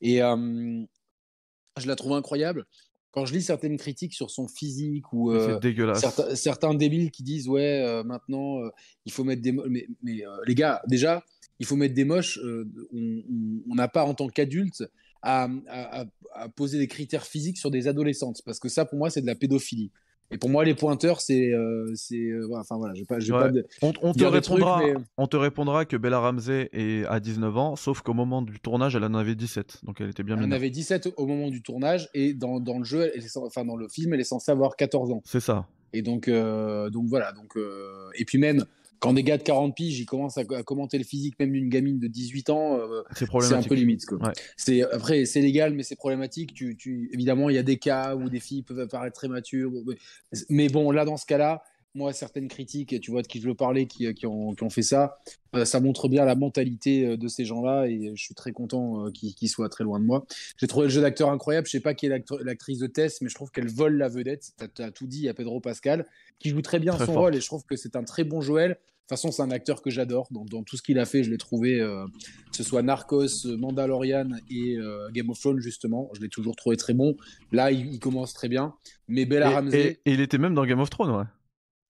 [0.00, 2.66] Et je la trouve incroyable.
[3.12, 5.32] Quand je lis certaines critiques sur son physique ou
[5.96, 8.60] certains, certains débiles qui disent ouais, maintenant
[9.04, 11.24] il faut mettre des mais, mais les gars, déjà,
[11.58, 12.38] il faut mettre des moches.
[12.92, 14.84] on- n'a pas en tant qu'adulte
[15.22, 15.48] à-
[16.34, 19.26] à poser des critères physiques sur des adolescentes parce que ça, pour moi, c'est de
[19.26, 19.90] la pédophilie.
[20.32, 23.32] Et pour moi, les pointeurs, c'est, euh, euh, enfin voilà, je vais pas, je vais
[23.38, 23.44] Ouais.
[23.44, 27.04] pas de- On, on te trucs, répondra, mais- on te répondra que Bella Ramsey est
[27.06, 30.22] à 19 ans, sauf qu'au moment du tournage, elle en avait 17, donc elle était
[30.22, 33.24] bien Elle en avait 17 au moment du tournage et dans, dans le jeu, elle
[33.24, 35.22] est enfin dans le film, elle est censée avoir 14 ans.
[35.24, 35.66] C'est ça.
[35.92, 37.32] Et donc, euh, donc voilà.
[37.32, 38.64] Donc, euh, et puis même
[39.00, 41.68] quand des gars de 40 piges, ils commencent à, à commenter le physique même d'une
[41.68, 44.06] gamine de 18 ans, euh, C'est un peu limite.
[44.06, 44.18] Quoi.
[44.18, 44.32] Ouais.
[44.56, 46.54] C'est après c'est légal, mais c'est problématique.
[46.54, 49.72] Tu, tu, évidemment, il y a des cas où des filles peuvent apparaître très matures.
[49.86, 49.96] Mais,
[50.50, 51.62] mais bon, là dans ce cas-là,
[51.94, 54.62] moi certaines critiques, et tu vois de qui je veux parler, qui, qui, ont, qui
[54.62, 55.18] ont fait ça,
[55.56, 59.06] euh, ça montre bien la mentalité euh, de ces gens-là, et je suis très content
[59.06, 60.24] euh, qu'ils soient très loin de moi.
[60.56, 61.66] J'ai trouvé le jeu d'acteur incroyable.
[61.66, 64.52] Je sais pas qui est l'actrice de Tess, mais je trouve qu'elle vole la vedette.
[64.74, 65.18] Tu as, tout dit.
[65.18, 66.06] Il y a Pedro Pascal
[66.38, 68.40] qui joue très bien Très son rôle, et je trouve que c'est un très bon
[68.40, 68.70] Joël.
[68.70, 68.74] De
[69.16, 70.28] toute façon, c'est un acteur que j'adore.
[70.30, 72.06] Dans, dans tout ce qu'il a fait, je l'ai trouvé, euh,
[72.52, 76.08] que ce soit Narcos, Mandalorian et euh, Game of Thrones, justement.
[76.14, 77.16] Je l'ai toujours trouvé très bon.
[77.50, 78.74] Là, il, il commence très bien.
[79.08, 81.24] Mais Bella Et, Ramsey, et- et il était même dans Game of Thrones, ouais.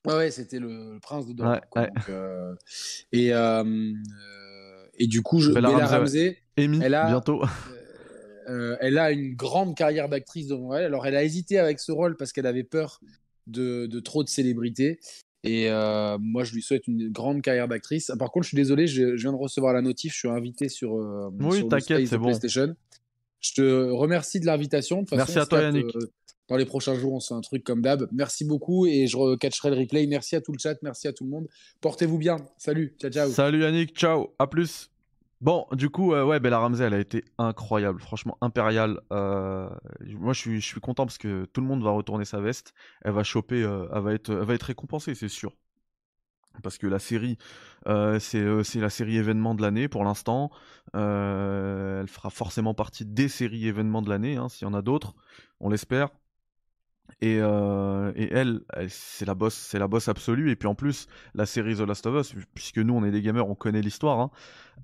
[0.06, 1.52] Ouais, ouais, c'était le, le prince de Dorne.
[1.52, 1.82] Ouais, quoi.
[1.82, 1.88] ouais.
[1.88, 2.54] Donc, euh,
[3.12, 3.94] et, euh,
[4.98, 7.42] et du coup, je, Bella Bella, Ramsey, Amy, Elle a- bientôt.
[8.48, 10.84] euh, elle a une grande carrière d'actrice devant elle.
[10.84, 13.00] Alors, elle a hésité avec ce rôle parce qu'elle avait peur
[13.46, 15.00] de, de trop de célébrité.
[15.42, 15.70] Et
[16.20, 18.10] moi, je lui souhaite une grande carrière d'actrice.
[18.10, 20.12] Ah, Par contre, je suis désolé, je, je viens de recevoir la notif.
[20.12, 20.92] Je suis invité sur,
[21.38, 22.24] Oui, sur le space de bon.
[22.24, 22.76] PlayStation.
[23.40, 25.02] Je te remercie de l'invitation.
[25.12, 25.96] Merci à toi, Yannick.
[25.96, 26.12] euh,
[26.50, 28.08] dans les prochains jours, on se fait un truc comme d'hab.
[28.12, 30.06] Merci beaucoup et je recatcherai le replay.
[30.08, 31.46] Merci à tout le chat, merci à tout le monde.
[31.80, 32.36] Portez-vous bien.
[32.58, 33.30] Salut, ciao, ciao.
[33.30, 34.90] Salut Yannick, ciao, à plus.
[35.40, 39.00] Bon, du coup, euh, ouais, Bella Ramsey, elle a été incroyable, franchement impériale.
[39.12, 39.70] Euh,
[40.18, 42.74] moi, je suis, je suis content parce que tout le monde va retourner sa veste.
[43.02, 45.56] Elle va choper, euh, elle va être, elle va être récompensée, c'est sûr.
[46.64, 47.38] Parce que la série,
[47.86, 50.50] c'est, la série événement de l'année pour l'instant.
[50.92, 55.14] Elle fera forcément partie des séries événements de l'année, hein, s'il y en a d'autres,
[55.60, 56.10] on l'espère.
[57.20, 60.50] Et, euh, elle, c'est la boss, c'est la boss absolue.
[60.50, 63.22] Et puis en plus, la série The Last of Us, puisque nous on est des
[63.22, 64.20] gamers, on connaît l'histoire.
[64.20, 64.30] hein.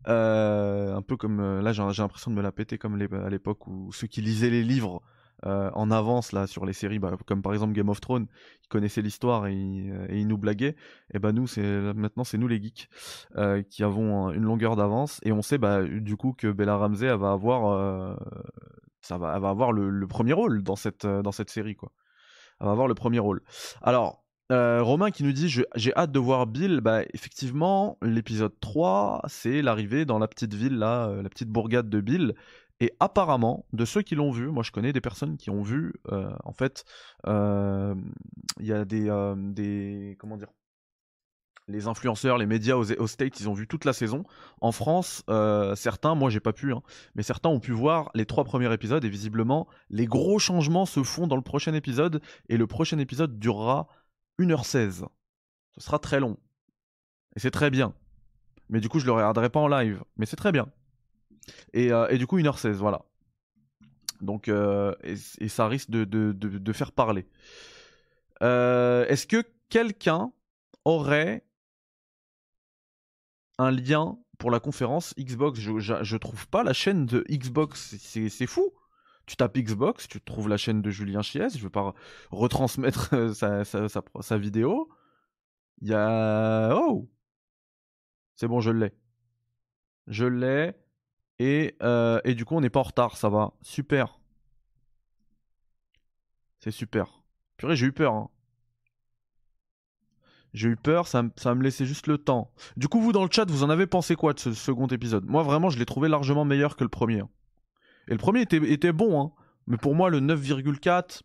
[0.09, 3.67] Euh, un peu comme euh, là, j'ai l'impression de me la péter comme à l'époque
[3.67, 5.03] où ceux qui lisaient les livres
[5.45, 8.27] en avance là sur les séries, bah, comme par exemple Game of Thrones,
[8.65, 10.77] ils connaissaient l'histoire et, ils- nous blaguaient.
[11.13, 11.63] Et bah nous, c'est
[11.95, 12.89] maintenant c'est nous les geeks
[13.69, 17.33] qui avons une longueur d'avance et on sait bah du coup que Bella Ramsey va
[17.33, 18.17] avoir,
[19.03, 21.93] ça va, va avoir le, le premier rôle dans cette dans cette série quoi.
[22.61, 23.43] Elle va avoir le premier rôle.
[23.83, 26.81] Alors, euh, Romain qui nous dit J'ai hâte de voir Bill.
[26.81, 31.89] Bah, effectivement, l'épisode 3, c'est l'arrivée dans la petite ville, là, euh, la petite bourgade
[31.89, 32.35] de Bill.
[32.79, 35.95] Et apparemment, de ceux qui l'ont vu, moi je connais des personnes qui ont vu,
[36.13, 36.85] euh, en fait,
[37.27, 40.17] il y a des, des.
[40.19, 40.49] Comment dire
[41.69, 44.25] les influenceurs, les médias aux, States, ils ont vu toute la saison.
[44.61, 46.83] En France, euh, certains, moi j'ai pas pu, hein,
[47.15, 51.03] mais certains ont pu voir les trois premiers épisodes et visiblement, les gros changements se
[51.03, 53.89] font dans le prochain épisode et le prochain épisode durera
[54.39, 55.07] 1h16.
[55.73, 56.37] Ce sera très long.
[57.35, 57.95] Et c'est très bien.
[58.69, 60.03] Mais du coup, je le regarderai pas en live.
[60.17, 60.69] Mais c'est très bien.
[61.73, 63.03] Et, euh, du coup, 1h16, voilà.
[64.21, 67.27] Donc, euh, et, ça risque de faire parler.
[68.41, 70.33] Est-ce que quelqu'un
[70.85, 71.46] aurait
[73.59, 75.59] un lien pour la conférence Xbox.
[75.61, 78.73] Je, trouve pas la chaîne de Xbox, c'est fou.
[79.27, 81.95] Tu tapes Xbox, tu trouves la chaîne de Julien Chies, je veux pas
[82.31, 84.89] retransmettre euh, sa, vidéo.
[85.81, 86.77] Il y a...
[86.77, 87.11] Oh
[88.37, 88.93] C'est bon, je l'ai.
[90.07, 90.75] Je l'ai.
[91.41, 93.53] Et, euh, et du coup, on n'est pas en retard, ça va.
[93.63, 94.21] Super.
[96.61, 97.23] C'est super.
[97.57, 98.15] Purée, j'ai eu peur.
[98.15, 98.31] Hein.
[100.57, 102.51] J'ai eu peur, ça, me laissait juste le temps.
[102.79, 105.27] Du coup, vous dans le chat, vous en avez pensé quoi de ce second épisode?
[105.27, 107.23] Moi, vraiment, je l'ai trouvé largement meilleur que le premier.
[108.09, 109.33] Et le premier était, bon, hein.
[109.67, 111.21] mais pour moi, le 9,4,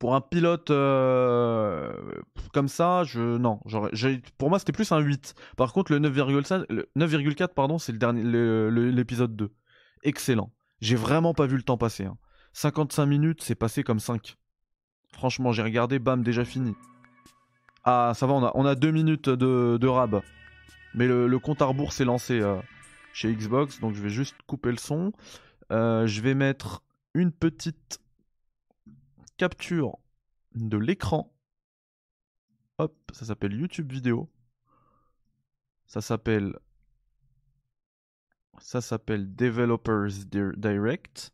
[0.00, 1.92] pour un pilote euh,
[2.52, 3.60] comme ça, je non,
[4.36, 5.34] pour moi c'était plus un 8.
[5.56, 8.22] Par contre le 9,4 pardon, c'est le dernier
[8.92, 9.50] l'épisode 2.
[10.02, 10.52] Excellent.
[10.80, 12.08] J'ai vraiment pas vu le temps passer.
[12.52, 13.06] 55 hein.
[13.06, 14.36] minutes, c'est passé comme 5.
[15.12, 16.74] Franchement, j'ai regardé, bam, déjà fini.
[17.88, 20.20] Ah, ça va, on a, deux minutes de, rab.
[20.94, 22.60] Mais le, compte à rebours s'est lancé euh,
[23.12, 25.12] chez Xbox, donc je vais juste couper le son.
[25.70, 26.82] Euh, je vais mettre
[27.14, 28.00] une petite
[29.36, 29.98] capture
[30.56, 31.32] de l'écran.
[32.78, 34.28] Hop, ça s'appelle YouTube vidéo.
[35.86, 36.58] Ça s'appelle
[38.58, 40.24] ça s'appelle Developers
[40.56, 41.32] Direct.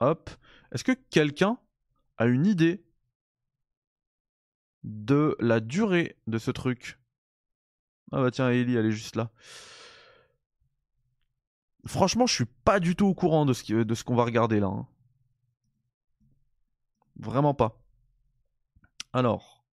[0.00, 0.28] Hop.
[0.70, 1.58] Est-ce que quelqu'un
[2.18, 2.85] a une idée
[4.86, 6.98] de la durée de ce truc.
[8.12, 9.30] Ah bah tiens, Ellie, elle est juste là.
[11.86, 14.60] Franchement, je suis pas du tout au courant de ce, de ce qu'on va regarder
[14.60, 14.68] là.
[14.68, 14.86] Hein.
[17.16, 17.80] Vraiment pas.
[19.12, 19.64] Alors.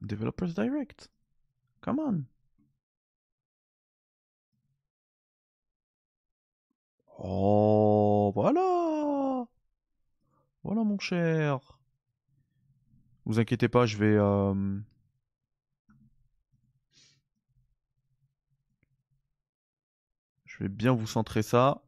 [0.00, 1.10] Developers Direct.
[1.80, 2.24] Come on.
[7.18, 9.46] Oh, voilà.
[10.62, 11.77] Voilà mon cher.
[13.28, 14.16] Vous inquiétez pas, je vais.
[14.16, 14.80] Euh,
[20.46, 21.82] je vais bien vous centrer ça.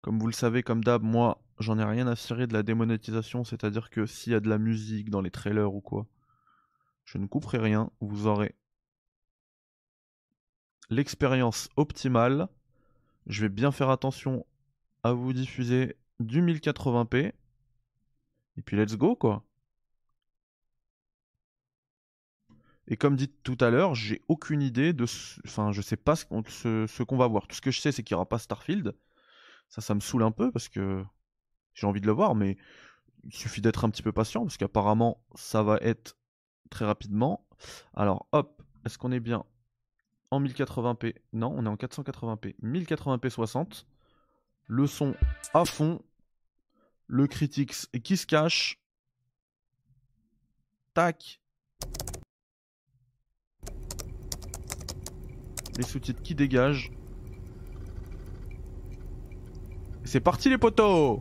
[0.00, 3.44] Comme vous le savez, comme d'hab, moi, j'en ai rien à cirer de la démonétisation,
[3.44, 6.06] c'est-à-dire que s'il y a de la musique dans les trailers ou quoi,
[7.04, 7.90] je ne couperai rien.
[8.00, 8.54] Vous aurez
[10.88, 12.48] l'expérience optimale.
[13.26, 14.46] Je vais bien faire attention
[15.02, 17.34] à vous diffuser du 1080p.
[18.56, 19.44] Et puis let's go quoi.
[22.88, 25.06] Et comme dit tout à l'heure, j'ai aucune idée de.
[25.44, 26.24] Enfin, je sais pas ce
[27.02, 27.46] qu'on va voir.
[27.48, 28.94] Tout ce que je sais, c'est qu'il n'y aura pas Starfield.
[29.68, 31.04] Ça, ça me saoule un peu parce que
[31.74, 32.56] j'ai envie de le voir, mais
[33.24, 36.16] il suffit d'être un petit peu patient parce qu'apparemment, ça va être
[36.70, 37.46] très rapidement.
[37.94, 39.44] Alors, hop, est-ce qu'on est bien
[40.30, 42.54] en 1080p Non, on est en 480p.
[42.62, 43.86] 1080p 60.
[44.66, 45.14] Le son
[45.54, 46.02] à fond.
[47.08, 48.80] Le Critics qui se cache.
[50.94, 51.40] Tac.
[55.76, 56.90] Les sous-titres qui dégagent.
[60.04, 61.20] C'est parti les potos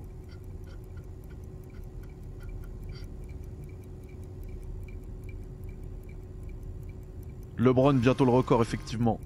[7.57, 9.19] LeBron bientôt le record effectivement.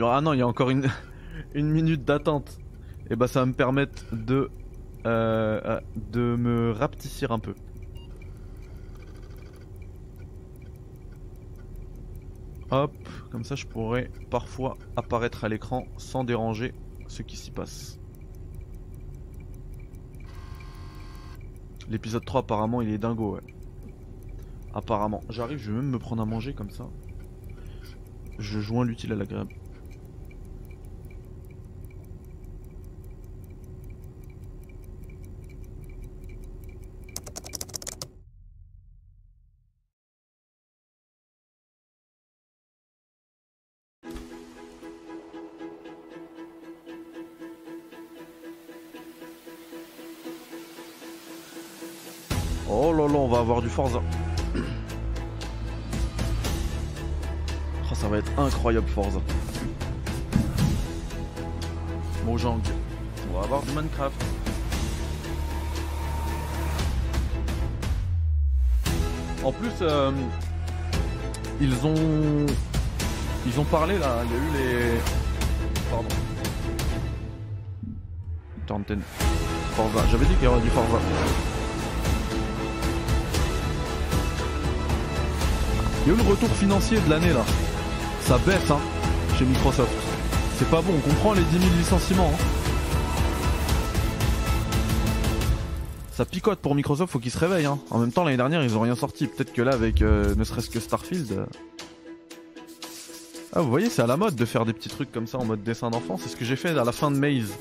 [0.00, 0.88] Ah non, il y a encore une,
[1.54, 2.58] minute d'attente.
[3.08, 4.50] Et bah ça va me permettre de,
[5.06, 7.54] euh, euh, de me rapetissir un peu.
[12.70, 12.92] Hop,
[13.30, 16.74] comme ça je pourrais parfois apparaître à l'écran sans déranger
[17.06, 17.98] ce qui s'y passe.
[21.88, 23.54] L'épisode 3 apparemment il est dingo ouais.
[24.74, 25.22] Apparemment.
[25.30, 26.86] J'arrive, je vais même me prendre à manger comme ça.
[28.38, 29.54] Je joins l'utile à l'agréable.
[53.46, 54.02] Avoir du Forza.
[57.84, 59.20] Oh, ça va être incroyable Forza.
[62.24, 62.60] Mojang.
[63.30, 64.20] On va avoir du Minecraft.
[69.44, 70.10] En plus, euh,
[71.60, 72.46] ils ont
[73.46, 75.00] ils ont parlé là, il y a eu les
[75.88, 76.08] pardon.
[79.76, 80.98] Forza, j'avais dit qu'il y aurait du Forza.
[86.06, 87.44] Il y a eu le retour financier de l'année là.
[88.20, 88.78] Ça baisse hein,
[89.36, 89.90] chez Microsoft.
[90.56, 92.30] C'est pas bon, on comprend les 10 000 licenciements.
[92.32, 92.44] Hein.
[96.12, 97.66] Ça picote pour Microsoft, faut qu'ils se réveillent.
[97.66, 97.80] Hein.
[97.90, 99.26] En même temps, l'année dernière, ils ont rien sorti.
[99.26, 101.32] Peut-être que là, avec euh, ne serait-ce que Starfield.
[101.32, 101.46] euh.
[103.52, 105.44] Ah, vous voyez, c'est à la mode de faire des petits trucs comme ça en
[105.44, 106.18] mode dessin d'enfant.
[106.22, 107.52] C'est ce que j'ai fait à la fin de Maze.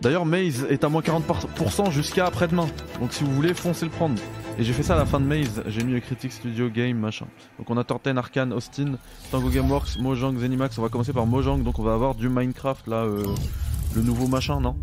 [0.00, 2.66] D'ailleurs, Maze est à moins 40% jusqu'à après-demain.
[3.00, 4.16] Donc si vous voulez, foncez le prendre.
[4.58, 5.62] Et j'ai fait ça à la fin de Maze.
[5.66, 7.26] J'ai mis le Critic Studio Game, machin.
[7.58, 8.94] Donc on a Torten, Arkane, Austin,
[9.30, 10.78] Tango Gameworks, Mojang, Zenimax.
[10.78, 11.58] On va commencer par Mojang.
[11.58, 13.26] Donc on va avoir du Minecraft, là, euh,
[13.94, 14.74] le nouveau machin, non?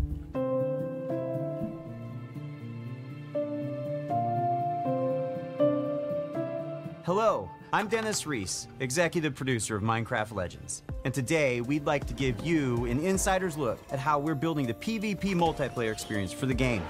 [7.04, 10.84] Hello, I'm Dennis Reese, executive producer of Minecraft Legends.
[11.04, 14.74] And today we'd like to give you an insider's look at how we're building the
[14.74, 16.82] PvP multiplayer experience for the game.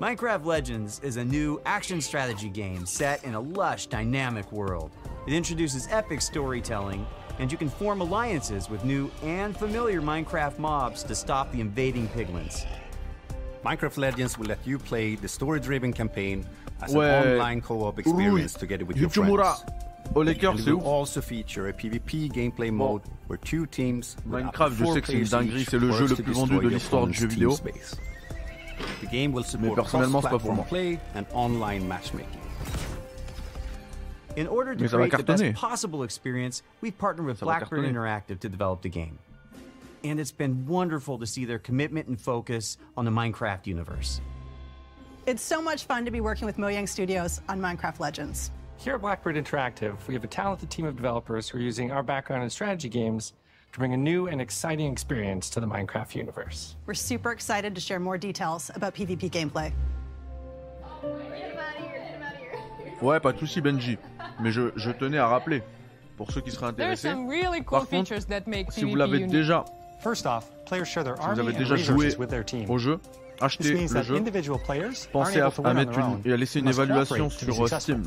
[0.00, 4.90] Minecraft Legends is a new action strategy game set in a lush, dynamic world.
[5.26, 7.06] It introduces epic storytelling,
[7.38, 12.08] and you can form alliances with new and familiar Minecraft mobs to stop the invading
[12.08, 12.64] piglins.
[13.62, 16.46] Minecraft Legends will let you play the story-driven campaign
[16.80, 17.04] as Ouais.
[17.10, 19.64] an online co-op experience together with your friends.
[20.16, 20.86] Au Lakers, And it c'est will ouf.
[20.86, 24.94] also feature a PvP gameplay mode where two teams with up to Minecraft, je four
[24.94, 27.06] sais que c'est une players dinguerie, each c'est le jeu le plus vendu de l'histoire
[27.06, 27.50] du jeu vidéo.
[27.54, 27.96] space.
[29.00, 32.40] The game will support personnellement, c'est pas pour cross-platform play and online matchmaking.
[34.36, 37.84] In order to Mais ça va create the best possible experience, we've partnered with Blackbird.
[37.84, 39.18] Interactive to develop the game.
[40.04, 44.20] And it's been wonderful to see their commitment and focus on the Minecraft universe.
[45.26, 48.50] It's so much fun to be working with Mojang Studios on Minecraft Legends.
[48.78, 52.02] Here at Blackbird Interactive, we have a talented team of developers who are using our
[52.02, 53.34] background in strategy games
[53.72, 56.74] to bring a new and exciting experience to the Minecraft universe.
[56.86, 59.72] We're super excited to share more details about PvP gameplay.
[63.00, 63.96] Ouais, pas de soucis, Benji.
[64.40, 65.62] Mais je, je tenais à rappeler,
[66.18, 68.88] pour ceux qui seraient intéressés, some really cool Par contre, features that make si vous
[68.88, 69.30] PvP l'avez unique.
[69.32, 69.64] déjà,
[70.02, 72.68] First off, players share their si vous avez déjà joué resources with their team.
[72.70, 74.16] au jeu, This achetez means le that jeu.
[74.16, 76.22] individual players aren't Pensez à, able to à win on mettre their une, own.
[76.26, 77.66] et à laisser une évaluation sur euh.
[77.78, 78.02] Steam.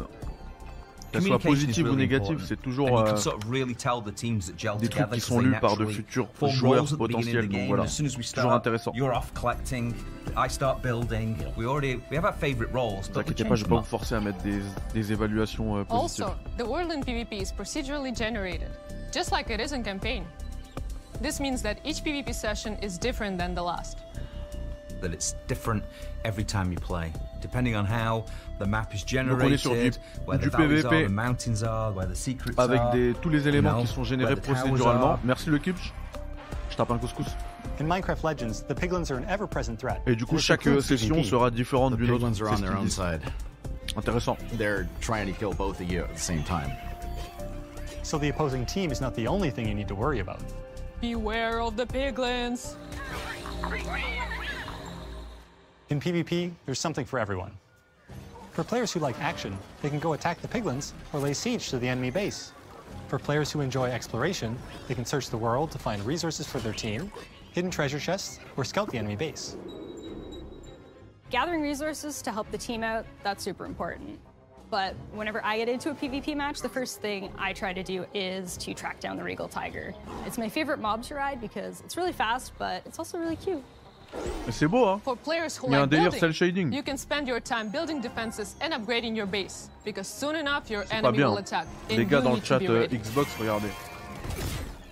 [1.13, 4.47] Qu'elle soit positive ou négative, c'est toujours euh, can sort of really tell the teams
[4.47, 7.47] that gel des trucs together qui sont lus par de futurs joueurs potentiels.
[7.47, 8.91] Donc voilà, toujours intéressant.
[8.95, 9.93] You're off collecting.
[10.36, 11.38] I start building.
[11.56, 13.82] We already we have our favorite roles, Ne vous inquiétez pas, je vais them pas
[13.82, 14.62] vous forcer à mettre des,
[14.93, 16.26] des évaluations euh, positives.
[16.26, 18.69] Also, the world in PvP is procedurally generated,
[19.13, 20.23] just like it is in campaign.
[21.21, 23.99] This means that each PvP session is different than the last.
[25.02, 25.84] That it's different
[26.24, 28.26] every time you play, depending on how
[28.60, 31.92] the map is Donc sur du, generated, where du the valleys are, the mountains are,
[31.92, 32.92] where the secrets avec are.
[32.94, 35.20] des, tous les éléments you qui know, sont générés where the towers procéduralement.
[35.24, 35.94] Merci le Kipch.
[36.70, 37.26] Je tape un couscous.
[37.80, 40.02] In Minecraft Legends, the piglins are an ever-present threat.
[40.08, 41.24] Et du coup, This chaque session PvP.
[41.30, 42.28] sera différente d'une autre.
[42.28, 42.96] piglins are on their qu'ils own disent.
[42.96, 43.22] side.
[43.96, 44.38] Intéressant.
[44.58, 46.72] They're trying to kill both of you at the same time.
[48.02, 50.40] So the opposing team is not the only thing you need to worry about.
[51.02, 52.76] Beware of the piglins.
[55.94, 57.52] In PvP, there's something for everyone.
[58.54, 61.78] For players who like action, they can go attack the piglins or lay siege to
[61.78, 62.52] the enemy base.
[63.10, 66.74] For players who enjoy exploration, they can search the world to find resources for their
[66.74, 67.12] team,
[67.52, 69.56] hidden treasure chests, or scout the enemy base.
[71.30, 74.20] gathering resources to help the team out, that's super important.
[74.72, 78.08] But whenever I get into a PvP match, the first thing I try to do
[78.16, 79.94] is to track down the Regal Tiger.
[80.26, 83.64] It's my favorite mob to ride because it's really fast, but it's also really cute.
[84.45, 86.71] Mais c'est beau, hein For players who Il y a un délire cel shading.
[86.73, 90.84] you can spend your time building defenses and upgrading your base, because soon enough your
[90.91, 91.30] enemy bien.
[91.30, 91.65] will attack.
[91.89, 92.88] Les gars dans le chat euh.
[92.88, 93.69] Xbox, regardez.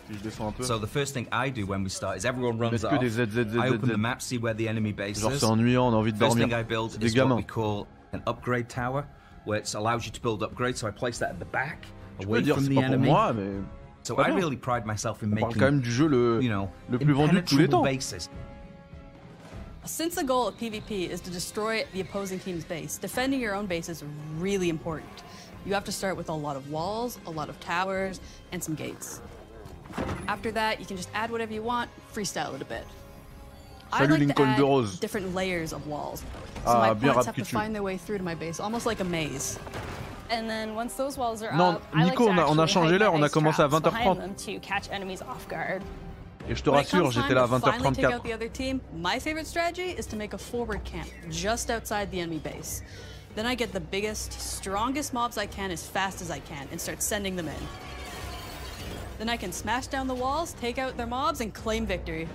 [0.09, 0.63] Si je descends un peu.
[0.63, 2.99] So the first thing I do when we start is everyone runs off.
[2.99, 5.39] des Z, Z, Z, I open the map, see where the enemy base Genre is.
[5.39, 6.47] c'est ennuyant, on a envie de First dormir.
[6.47, 7.35] thing I build C'est des is what gamins.
[7.37, 9.05] we call an upgrade tower,
[9.45, 10.77] where it allows you to build upgrades.
[10.77, 11.85] So I place that at the back,
[12.19, 13.07] Je away peux dire from c'est the pas pour enemy.
[13.07, 13.61] moi, mais
[14.03, 16.97] so I really pride myself in making, quand même du jeu le, you know, le
[16.99, 17.83] plus vendu de tous les temps.
[17.83, 18.29] bases.
[19.85, 23.65] Since the goal of PvP is to destroy the opposing team's base, defending your own
[23.65, 24.03] base is
[24.37, 25.09] really important.
[25.65, 28.19] You have to start with a lot of walls, a lot of towers,
[28.51, 29.21] and some gates.
[30.27, 32.85] After that, you can just add whatever you want, freestyle it a bit.
[33.91, 34.99] I Salut like Lincoln to add de Rose.
[34.99, 36.21] different layers of walls.
[36.21, 36.25] So
[36.67, 38.99] Ah, my bien opponents have to find their way through to my base, almost like
[39.01, 39.59] a maze.
[40.29, 42.59] And then once those walls are Non, up, I like Nico, to on a- on
[42.59, 44.19] a actually changé hide l'heure, my on a ice commencé à traps 20h30.
[46.47, 46.49] Behind them to catch enemies off guard.
[46.49, 48.23] Et je te rassure, j'étais là à finally take out 20h34.
[48.23, 52.19] the other team, my favorite strategy is to make a forward camp just outside the
[52.19, 52.83] enemy base.
[53.35, 56.81] Then I get the biggest, strongest mobs I can as fast as I can and
[56.81, 57.67] start sending them in.
[59.19, 62.27] Then I can smash down the walls, take out their mobs, and claim victory.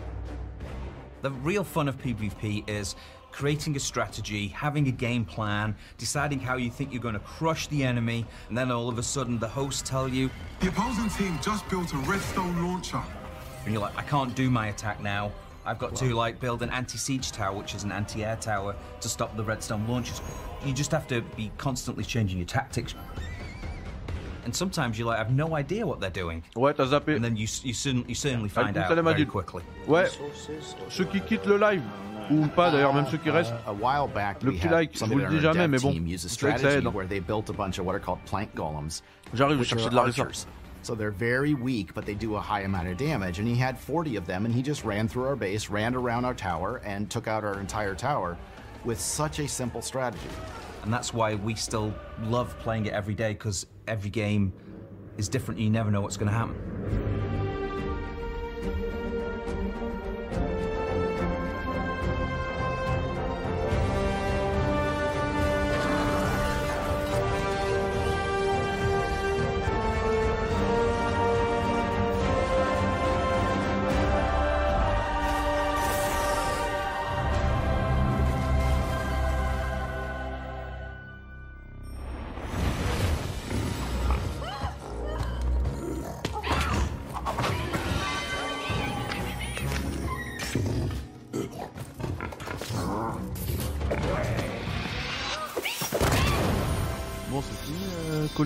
[1.23, 2.95] The real fun of PvP is
[3.33, 7.67] creating a strategy, having a game plan, deciding how you think you're going to crush
[7.67, 10.31] the enemy, and then all of a sudden the hosts tell you,
[10.61, 13.03] The opposing team just built a redstone launcher.
[13.67, 15.31] And you're like, I can't do my attack now.
[15.67, 19.37] I've got to like build an anti-siege tower, which is an anti-air tower, to stop
[19.37, 20.23] the redstone launchers.
[20.65, 22.95] You just have to be constantly changing your tactics.
[24.45, 26.45] And sometimes you're like I have no idea what they're doing.
[26.55, 27.17] Ouais, t'as zappé.
[27.17, 29.29] And then you you, soon, you certainly ah, find Alaikum out salam, very Adil.
[29.29, 29.63] quickly.
[29.89, 30.07] Ouais,
[30.89, 31.83] ceux qui quittent le live,
[32.31, 34.73] ou pas d'ailleurs, même ceux qui restent, uh, A while back, le we petit had
[34.73, 36.53] like, je vous somebody le dis jamais, mais bon, team use a je sais que
[36.53, 36.87] ça strategy aide.
[36.87, 36.93] hein.
[36.95, 39.03] where they built a bunch of what are called plank golems.
[39.35, 40.47] J'arrive, je which chercher are de la research.
[40.87, 43.41] So they're very weak, but they do a high amount of damage.
[43.41, 46.25] And he had 40 of them, and he just ran through our base, ran around
[46.25, 48.39] our tower, and took out our entire tower
[48.85, 50.29] with such a simple strategy.
[50.85, 54.53] And that's why we still love playing it every day because every game
[55.19, 55.59] is different.
[55.59, 57.36] You never know what's going to happen.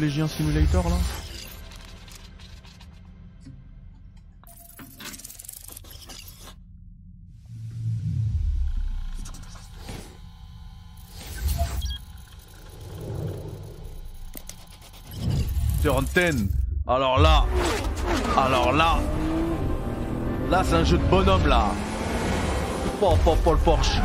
[0.00, 0.96] Collégien Simulator là.
[15.82, 16.48] Turn 10
[16.88, 17.44] Alors là.
[18.38, 19.00] Alors là.
[20.48, 21.72] Là c'est un jeu de bonhomme là.
[23.00, 24.00] Paul, Paul, Paul Porsche.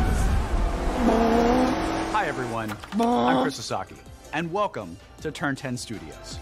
[2.12, 2.70] Hi, everyone.
[3.00, 3.94] I'm Chris Sasaki,
[4.34, 6.38] and welcome to Turn 10 Studios.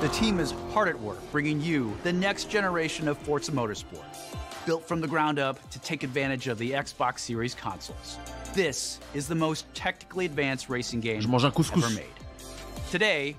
[0.00, 4.04] The team is hard at work bringing you the next generation of Forza Motorsport,
[4.66, 8.18] built from the ground up to take advantage of the Xbox Series consoles.
[8.54, 11.82] This is the most technically advanced racing game Je mange un couscous.
[11.84, 12.06] ever made.
[12.90, 13.36] Today,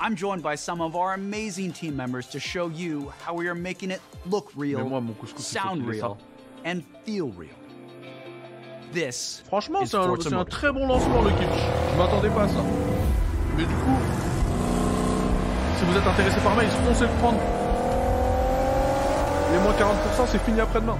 [0.00, 3.54] I'm joined by some of our amazing team members to show you how we are
[3.54, 6.08] making it look real, Mais moi, mon couscous, il faut sound qu'il ait ça.
[6.08, 6.18] real,
[6.64, 7.54] and feel real.
[8.92, 11.60] This Franchement, is c'est un, un très bon lancement le kitsch.
[11.92, 12.64] Je m'attendais pas à ça.
[13.56, 13.98] Mais du coup,
[15.78, 17.38] si vous êtes intéressé par Maïs, foncez le prendre.
[19.52, 20.98] Les moins 40%, c'est fini après-demain.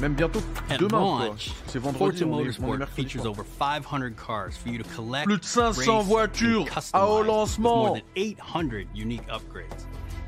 [0.00, 0.40] Même bientôt
[0.78, 1.34] demain.
[1.66, 3.02] C'est vendredi, on est, on est Motorsport mercredi.
[3.02, 6.64] features over 500 cars for you to collect, Plus de 500 race, voitures
[6.94, 7.76] à au lancement.
[7.86, 9.66] more than 800 unique upgrades.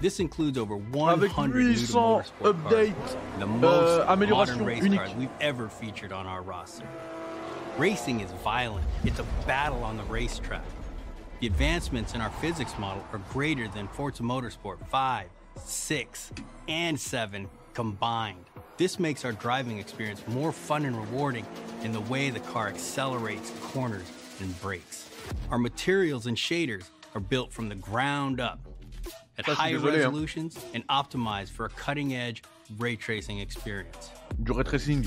[0.03, 3.17] This includes over 100 Avec new to 800 motorsport updates,
[3.63, 5.01] euh, améliorations uniques.
[7.79, 8.87] Racing is violent.
[9.05, 10.65] It's a battle on the racetrack.
[11.41, 15.27] The advancements in our physics model are greater than Forza Motorsport 5,
[15.65, 16.33] 6,
[16.69, 18.45] and 7 combined.
[18.77, 21.47] This makes our driving experience more fun and rewarding
[21.83, 24.07] in the way the car accelerates, corners,
[24.41, 25.09] and brakes.
[25.51, 28.61] Our materials and shaders are built from the ground up
[29.39, 29.97] at Ça, je high désolé, hein.
[29.97, 32.43] resolutions and optimized for a cutting edge
[32.79, 34.11] ray tracing experience.
[34.43, 35.07] Du ray tracing.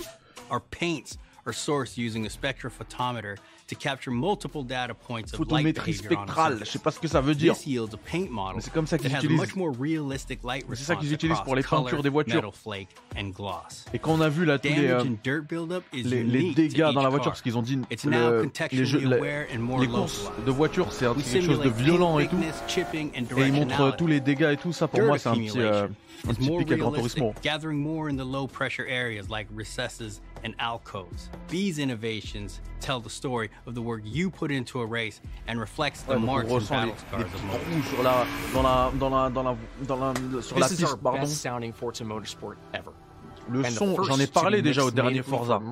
[0.50, 3.38] Our paints are sourced using a spectrophotometer
[3.68, 6.92] to capture multiple data points of light Photométrie behavior on a spectrale, je sais pas
[6.92, 7.54] ce que ça veut dire.
[7.54, 9.40] This yields a paint model Mais c'est comme ça qu'ils utilisent.
[9.40, 12.36] much more realistic light C'est ça response qu'ils utilisent pour les peintures des voitures.
[12.36, 12.88] metal flake,
[13.18, 13.86] and gloss.
[13.94, 15.04] Et quand on a vu là tous les, euh,
[15.94, 19.18] les, dégâts dans la voiture, parce qu'ils ont dit le- les, jeux, la-
[19.80, 22.38] les courses de voitures, c'est quelque chose de violent et tout.
[23.38, 24.88] Et ils montrent tous les dégâts et tout ça.
[24.88, 25.88] Pour moi, c'est un petit, euh,
[26.34, 27.42] petit more pic à Gran realistic, Turismo.
[27.42, 31.30] gathering more in the low pressure areas like recesses and alcoves.
[31.50, 36.02] These innovations tell the story of the work you put into a race and reflects
[36.04, 37.90] the Ouais, marks and battle scars les of motorsport.
[37.96, 39.56] sur la, dans la, dans la, dans la,
[39.88, 41.22] dans la, sur la This is our piste, pardon.
[41.22, 42.92] best sounding Forza Motorsport ever.
[43.48, 45.60] Le son, j'en ai parlé déjà au dernier Forza.
[45.60, 45.70] Le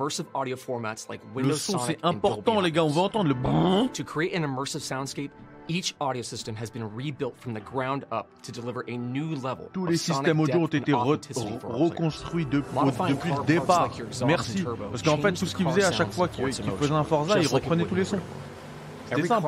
[1.34, 2.84] Windows son, c'est important, les gars.
[2.84, 3.90] On veut entendre le brrrr.
[3.92, 5.30] To create an immersive soundscape,
[5.68, 9.68] each audio system has been rebuilt from the ground up to deliver a new level
[9.72, 11.18] Tous of les systèmes audio ont été re-
[11.62, 13.90] reconstruits depuis, Modifying depuis le départ.
[14.26, 14.64] Merci.
[14.90, 16.72] Parce qu'en fait, tout ce qu'il car faisait à chaque fois in qu'il Forza qu'il
[16.72, 18.20] faisait un Forza, il just like it reprenait would tous les sons.
[19.08, 19.46] C'était simple.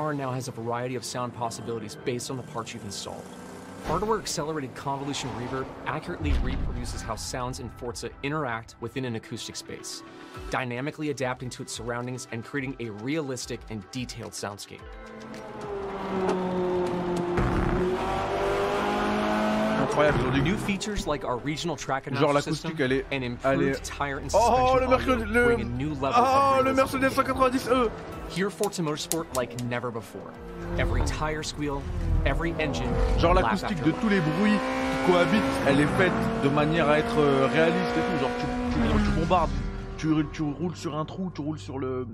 [3.87, 10.03] Hardware accelerated convolution reverb accurately reproduces how sounds in Forza interact within an acoustic space,
[10.51, 14.81] dynamically adapting to its surroundings and creating a realistic and detailed soundscape.
[21.45, 23.05] Regional track Genre l'acoustique system elle est.
[23.13, 23.83] and Elle improved est...
[23.83, 25.57] tire and Oh suspension le Le...
[25.65, 26.99] new level Oh of le realism.
[27.01, 27.91] Mercedes 190e
[28.37, 30.33] Here, Forza Motorsport like never before.
[30.79, 31.81] Every tire squeal,
[32.25, 32.91] every engine.
[33.19, 36.13] Genre l'acoustique de tous les bruits qui cohabitent, elle est faite
[36.43, 38.21] de manière à être euh, réaliste et tout.
[38.21, 39.51] Genre tu, tu, tu bombardes,
[39.97, 42.07] tu, tu roules sur un trou, tu roules sur le,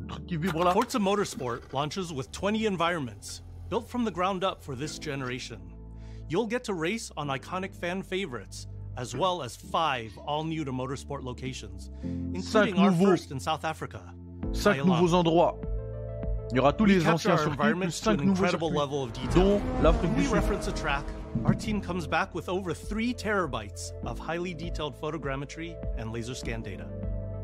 [0.00, 0.72] le truc qui vibre là.
[0.72, 5.58] Forza Motorsport launches with 20 environments, built from the ground up for this generation.
[6.30, 10.70] You'll get to race on iconic fan favorites, as well as five all new to
[10.72, 14.00] motorsport locations, including our first in South Africa.
[14.54, 14.86] 5 Kyalami.
[14.86, 15.56] nouveaux endroits.
[16.52, 18.68] Il y aura tous We les anciens circuits plus environments to 5 an nouveaux incredible
[18.68, 19.58] circuits, level of detail.
[19.58, 20.34] dont l'Afrique du we Sud.
[20.34, 21.04] reference a track,
[21.44, 26.62] our team comes back with over 3 terabytes of highly detailed photogrammetry and laser scan
[26.62, 26.86] data.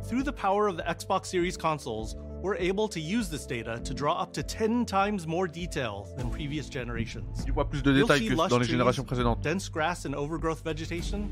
[0.04, 2.14] Through the power of the Xbox Series consoles,
[2.46, 6.30] we're able to use this data to draw up to 10 times more detail than
[6.30, 7.44] previous generations.
[7.44, 9.42] Tu vois plus de You'll détails see que lush dans les trees, générations précédentes.
[9.42, 11.28] Dense grass and overgrowth vegetation,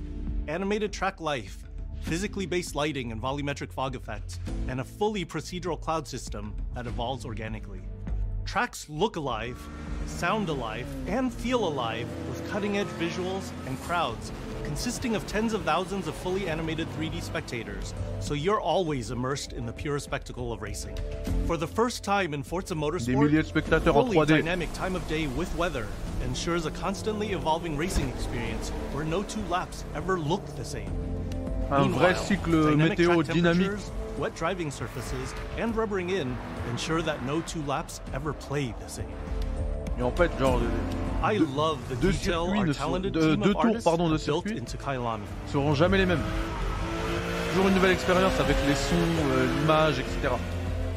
[0.48, 1.68] animated track life,
[2.00, 7.24] physically based lighting and volumetric fog effects, and a fully procedural cloud system that evolves
[7.24, 7.82] organically.
[8.44, 9.56] Tracks look alive,
[10.06, 14.32] sound alive, and feel alive with cutting edge visuals and crowds
[14.64, 19.66] consisting of tens of thousands of fully animated 3D spectators, so you're always immersed in
[19.66, 20.96] the pure spectacle of racing.
[21.46, 24.26] For the first time in Forza Motorsport, milliers de en fully 3D.
[24.26, 25.86] dynamic time of day with weather
[26.24, 30.90] ensures a constantly evolving racing experience where no two laps ever look the same.
[31.70, 33.78] Un vrai cycle météo dynamique.
[34.18, 36.36] Wet driving surfaces and rubbering in
[36.70, 39.08] ensure that no two laps ever play the same.
[39.98, 41.13] Et en fait, genre, I love the
[42.00, 44.58] deux circuits ne sont- de- deux tours, pardon, de circuit.
[44.58, 45.24] into Kailami.
[45.46, 46.22] seront jamais les mêmes.
[47.50, 50.34] Toujours une nouvelle expérience avec les sons, euh, l'image, etc.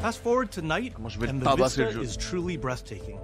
[0.00, 3.18] Fast forward to night, je vais and the vista is truly breathtaking.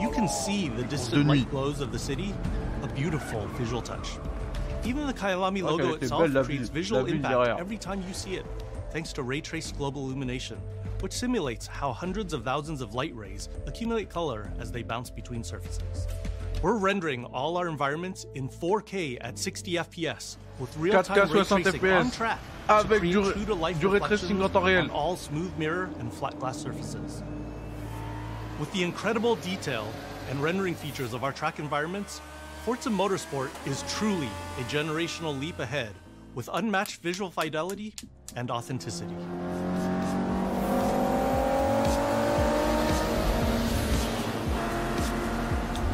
[0.00, 2.34] you can see the distant light glows of the city,
[2.82, 4.18] a beautiful visual touch.
[4.84, 8.44] Even the Kailami Ouais, ah, logo itself creates visual impact every time you see it,
[8.90, 10.56] thanks to ray traced global illumination,
[11.00, 15.44] which simulates how hundreds of thousands of light rays accumulate color as they bounce between
[15.44, 16.06] surfaces.
[16.62, 22.10] We're rendering all our environments in 4K at 60 FPS with real-time ray tracing on
[22.12, 22.38] track
[22.68, 24.82] avec du- du ray tracing reflections en temps réel.
[24.84, 27.24] on all smooth mirror and flat glass surfaces.
[28.60, 29.88] With the incredible detail
[30.30, 32.20] and rendering features of our track environments,
[32.64, 34.28] Forza Motorsport is truly
[34.60, 35.90] a generational leap ahead
[36.36, 37.92] with unmatched visual fidelity
[38.36, 39.16] and authenticity.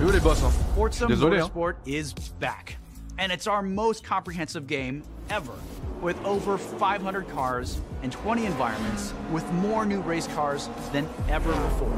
[0.04, 1.74] Où les boss hein Forza Désolé, hein.
[1.84, 2.76] Is back,
[3.18, 5.52] and it's our most comprehensive game ever.
[6.00, 11.92] With over 500 cars and 20 environments, with more new race cars than ever before.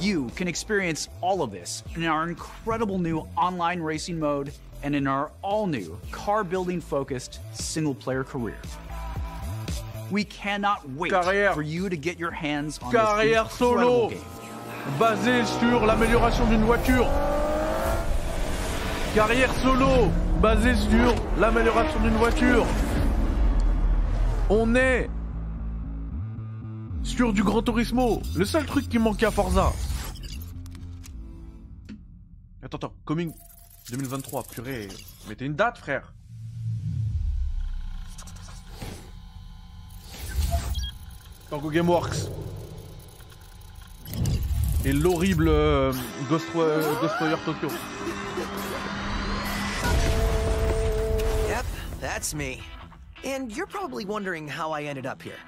[0.00, 4.52] You can experience all of this in our incredible new online racing mode
[4.84, 8.58] and in our all new car building focused single player career.
[10.10, 11.54] We cannot wait Carrière.
[11.54, 14.20] for you to get your hands on Carrière this incredible solo game.
[14.98, 17.06] Basée sur l'amélioration d'une voiture.
[19.14, 20.10] Carrière solo
[20.40, 22.66] basée sur l'amélioration d'une voiture.
[24.50, 25.08] On est
[27.02, 28.22] sur du Gran Turismo.
[28.36, 29.72] Le seul truc qui manquait à Forza.
[32.62, 33.32] Attends, attends, coming
[33.90, 34.88] 2023, purée.
[35.28, 36.12] Mettez une date, frère.
[41.50, 42.30] Tango Gameworks.
[44.84, 45.92] Et l'horrible euh,
[46.28, 47.68] Ghost, Ghostwire Tokyo.
[51.48, 51.64] Yep,
[52.00, 52.60] that's me.
[53.24, 55.38] And you're probably wondering how I ended up here.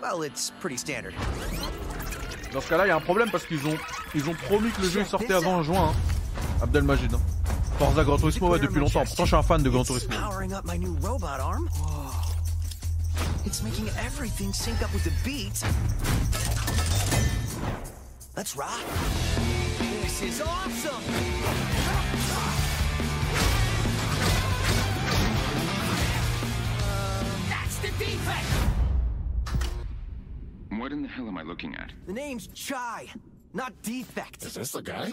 [0.00, 1.14] Well, it's pretty standard.
[2.52, 3.78] Dans ce cas-là, il y a un problème parce qu'ils ont,
[4.14, 5.90] ils ont promis que le jeu sortait avant juin.
[5.90, 6.62] Hein.
[6.62, 7.14] Abdelmajid.
[7.14, 7.20] Hein.
[7.78, 9.04] Forza Gran Turismo, ouais, depuis longtemps.
[9.04, 10.14] Pourtant, je suis un fan de Gran Turismo.
[13.44, 15.64] It's making everything sync up with the beat.
[18.34, 18.80] Let's rock.
[20.00, 21.02] This is awesome.
[27.50, 28.46] That's the defect.
[30.70, 31.92] What in the hell am I looking at?
[32.06, 33.08] The name's Chai,
[33.52, 34.42] not defect.
[34.46, 35.12] Is this the guy?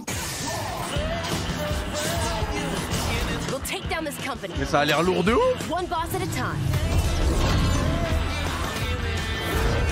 [3.49, 4.53] We'll take down this company.
[4.57, 6.57] Mais ça a l'air lourd de ouf One boss at a time.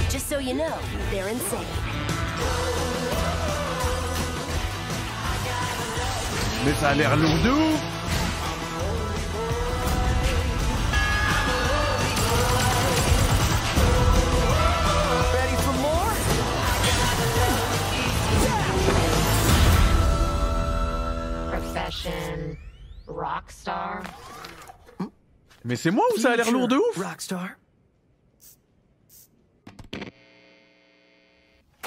[0.10, 0.78] Just so you know,
[1.12, 1.68] they're insane.
[6.66, 7.82] Mais ça a l'air lourd de ouf
[15.34, 16.14] Ready for more?
[21.52, 22.58] Profession
[23.08, 24.04] rockstar.
[25.64, 26.98] Mais c'est moi ou ça a l'air lourd de ouf?
[26.98, 27.50] Rockstar.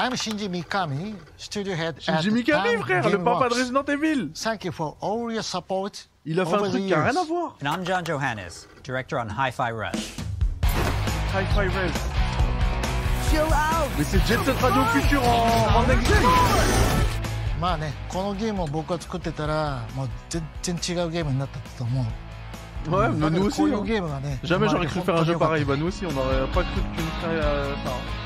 [0.00, 3.54] I'm Shinji Mikami, studio head Shinji Mikami, frère, Game le papa Works.
[3.54, 4.30] de Resident Evil.
[4.32, 6.08] Thank you for all your support.
[6.24, 7.58] Il a fait un truc qui a rien à voir.
[7.62, 10.16] And I'm John Johannes, director on Hi-Fi Rush.
[11.34, 11.92] Hi-Fi Rush.
[13.30, 13.90] Chill out.
[13.98, 16.22] Mais c'est Jet Set Radio Future en, en next gen.
[17.60, 22.04] まあね、このゲームを僕が作ってたらもう全然違うゲームになったと思う。
[22.88, 23.60] Ouais, mais nous aussi.
[24.44, 25.66] Jamais j'aurais cru faire un jeu pareil.
[25.66, 27.90] Bah, nous aussi, on n'aurait pas cru que tu nous ferais euh, ça.
[27.90, 28.19] Hein.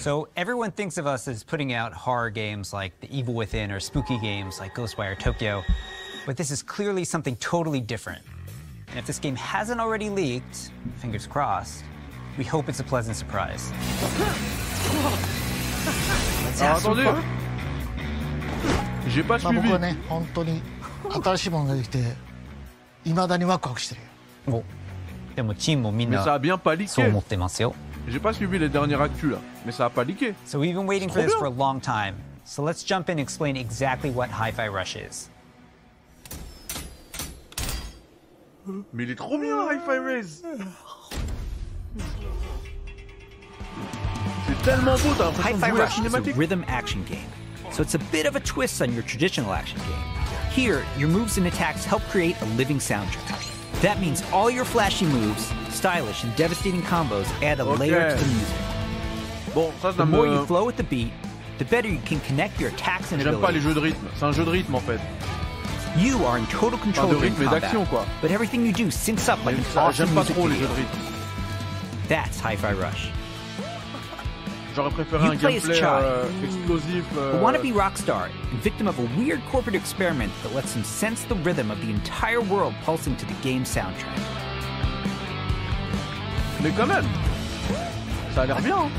[0.00, 3.80] So everyone thinks of us as putting out horror games like The Evil Within or
[3.80, 5.62] spooky games like Ghostwire Tokyo,
[6.26, 8.22] but this is clearly something totally different.
[8.90, 10.70] And if this game hasn't already leaked,
[11.00, 11.82] fingers crossed,
[12.38, 13.72] we hope it's a pleasant surprise.
[16.44, 17.24] Let's Alors Ah, have some attendez fun.
[19.10, 20.62] J'ai pas まあ僕 suivi はね、本当に
[21.22, 21.98] 新しいものができて、
[23.04, 24.00] いまだにワクワクしてる
[24.52, 24.58] よ。
[24.58, 24.64] お
[25.36, 27.74] でもチームもみん Mais な ça a bien pas leaké そう思ってますよ。
[28.07, 30.33] J'ai pas suivi les dernières actus là, mais ça a pas leaké.
[30.45, 31.39] So we've been waiting for this bien.
[31.39, 32.15] for a long time.
[32.43, 35.29] So let's jump in and explain exactly what Hi-Fi Rush is.
[38.93, 40.43] Mais il est trop bien, Hi-Fi Race
[44.47, 46.37] C'est tellement beau, t'as l'impression de Hi-Fi jouer à la Rush is a cinématique.
[46.37, 47.29] rhythm action game,
[47.71, 50.21] so it's a bit of a twist on your traditional action game.
[50.51, 53.50] Here, your moves and attacks help create a living soundtrack.
[53.81, 58.29] That means all your flashy moves, stylish and devastating combos add a layer to the
[58.29, 58.55] music.
[59.55, 60.33] Bon, ça, The ça more me...
[60.35, 61.11] you flow with the beat,
[61.57, 63.63] the better you can connect your attacks and J'aime pas les abilities.
[63.63, 64.99] jeux de rythme, c'est un jeu de rythme en fait.
[65.97, 68.05] You are in total control de during rythme et combat, d'action, quoi.
[68.21, 70.73] but everything you do syncs up like an awesome J'aime pas trop les jeux de
[70.73, 70.97] rythme.
[72.07, 73.09] That's Hi-Fi Rush.
[74.75, 77.03] J'aurais préféré You un play as gameplay euh, explosif.
[77.17, 80.73] Euh, a euh, wannabe rock star and victim of a weird corporate experiment that lets
[80.75, 84.17] him sense the rhythm of the entire world pulsing to the game's soundtrack.
[86.63, 87.05] Mais quand même,
[88.33, 88.77] ça a l'air bien.
[88.77, 88.89] hein.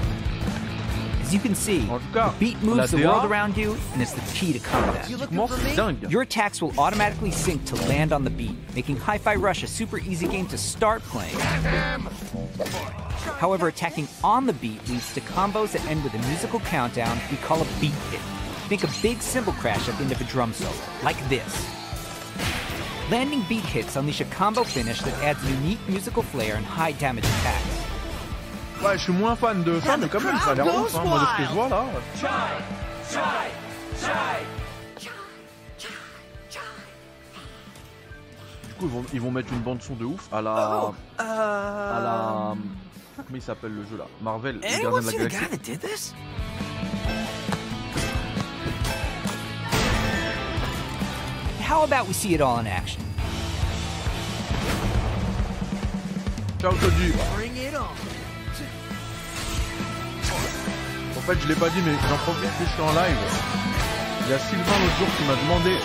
[1.33, 1.79] As you can see,
[2.13, 5.07] the beat moves the world around you, and it's the key to combat.
[5.07, 6.11] Techniquement, c'est dingue.
[6.11, 9.99] Your attacks will automatically sync to land on the beat, making Hi-Fi Rush a super
[10.01, 11.35] easy game to start playing.
[13.39, 17.39] However, attacking on the beat leads to combos that end with a musical countdown we
[17.39, 18.21] call a beat hit.
[18.69, 20.71] Think a big cymbal crash at the end of a drum solo,
[21.03, 21.67] like this.
[23.11, 27.25] Landing beat hits unleash a combo finish that adds unique musical flair and high damage
[27.25, 27.92] attacks.
[28.85, 30.95] Ouais, je suis moins fan de ça, mais quand même, ça a l'air ouf.
[30.95, 31.85] Hein, moi, de ce que je vois là.
[38.67, 40.83] Du coup, ils vont, ils vont mettre une bande-son de ouf à la.
[40.85, 41.25] Oh, à
[42.03, 42.55] la.
[43.17, 44.07] Comment il s'appelle le jeu là?
[44.21, 46.15] Marvel, le gardien Anyone de la galaxie.
[51.61, 53.01] How about we see it all in action?
[56.61, 56.73] Ciao.
[57.37, 57.87] Bring it on.
[61.23, 63.17] En fait, je l'ai pas dit, mais j'en profite que je suis en live.
[64.25, 65.77] Il y a Sylvain l'autre jour qui m'a demandé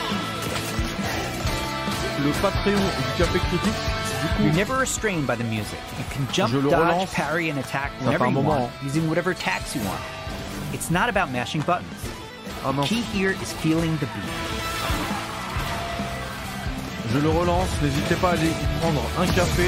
[2.24, 3.74] le Patreon du Café Critique.
[4.22, 5.78] Du coup, You're never restrained by the music.
[6.00, 9.30] You can jump, Je le dodge, parry, and attack whenever you moment, want, using whatever
[9.30, 10.02] attacks you want.
[10.74, 11.86] It's not about mashing buttons.
[12.66, 14.34] Ah The key here is feeling the beat.
[17.14, 17.70] je le relance.
[17.84, 19.68] N'hésitez pas à aller y prendre un café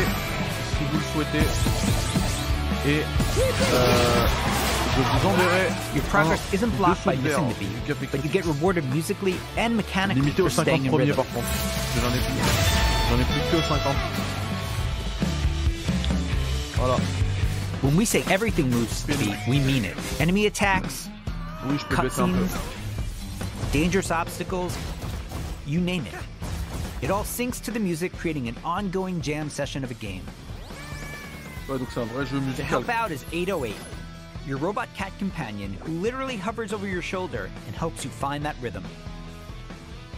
[0.78, 1.46] si vous le souhaitez.
[2.88, 3.04] Et
[3.74, 4.26] euh,
[5.00, 8.84] Your progress isn't blocked by dessous de verre missing the beat, but you get rewarded
[8.92, 11.16] musically and mechanically for staying in rhythm.
[11.16, 11.48] par contre.
[11.48, 12.40] Parce que J'en ai plus.
[13.10, 13.96] J'en ai plus que 50.
[16.76, 17.00] Voilà.
[17.82, 19.96] When we say everything moves to the beat, we mean it.
[20.20, 21.08] Enemy attacks,
[21.68, 22.40] Oui, je peux baisser un peu.
[22.46, 24.78] cutscenes, dangerous obstacles,
[25.66, 26.14] you name it.
[27.02, 30.24] It all syncs to the music, creating an ongoing jam session of a game.
[31.70, 33.76] Ouais, donc c'est un vrai jeu To help out is 808,
[34.46, 38.56] your robot cat companion who literally hovers over your shoulder and helps you find that
[38.62, 38.84] rhythm.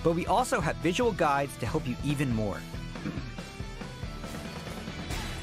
[0.03, 2.59] But we also have visual guides to help you even more.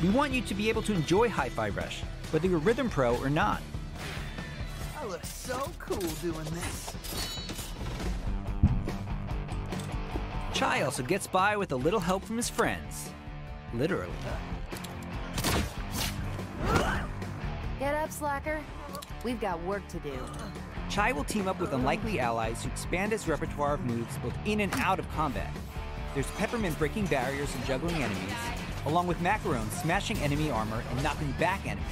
[0.02, 2.88] We want you to be able to enjoy Hi Fi Rush, whether you're a rhythm
[2.88, 3.62] pro or not.
[4.96, 6.94] I look so cool doing this.
[10.54, 13.10] Chai also gets by with a little help from his friends.
[13.74, 14.12] Literally.
[17.78, 18.60] Get up, slacker.
[19.24, 20.18] We've got work to do.
[20.90, 24.60] Chai will team up with unlikely allies to expand his repertoire of moves both in
[24.60, 25.50] and out of combat.
[26.14, 28.32] There's Peppermint breaking barriers and juggling enemies,
[28.86, 31.86] along with Macaron smashing enemy armor and knocking back enemies.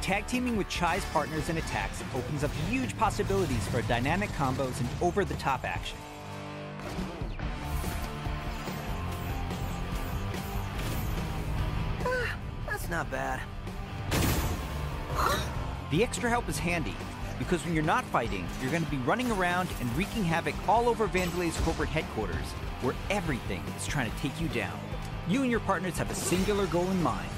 [0.00, 4.88] Tag teaming with Chai's partners and attacks opens up huge possibilities for dynamic combos and
[5.00, 5.98] over the top action.
[12.04, 12.36] Ah,
[12.66, 13.40] That's not bad.
[15.90, 16.94] The extra help is handy,
[17.38, 20.88] because when you're not fighting, you're going to be running around and wreaking havoc all
[20.88, 22.46] over Vandelay's corporate headquarters,
[22.82, 24.78] where everything is trying to take you down.
[25.28, 27.30] You and your partners have a singular goal in mind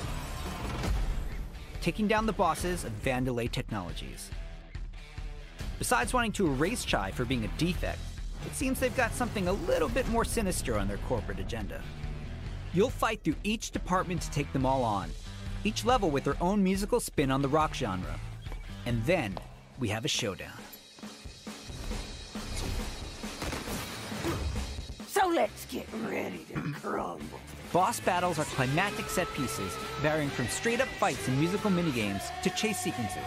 [1.81, 4.31] taking down the bosses of Vandelay Technologies.
[5.79, 8.01] Besides wanting to erase Chai for being a defect,
[8.45, 11.81] it seems they've got something a little bit more sinister on their corporate agenda.
[12.75, 15.09] You'll fight through each department to take them all on,
[15.65, 18.19] each level with their own musical spin on the rock genre.
[18.87, 19.37] And then
[19.79, 20.59] we have a showdown.
[25.07, 27.41] So let's get ready to crumble.
[27.73, 32.51] Boss battles are climactic set pieces, varying from straight up fights and musical minigames to
[32.51, 33.19] chase sequences.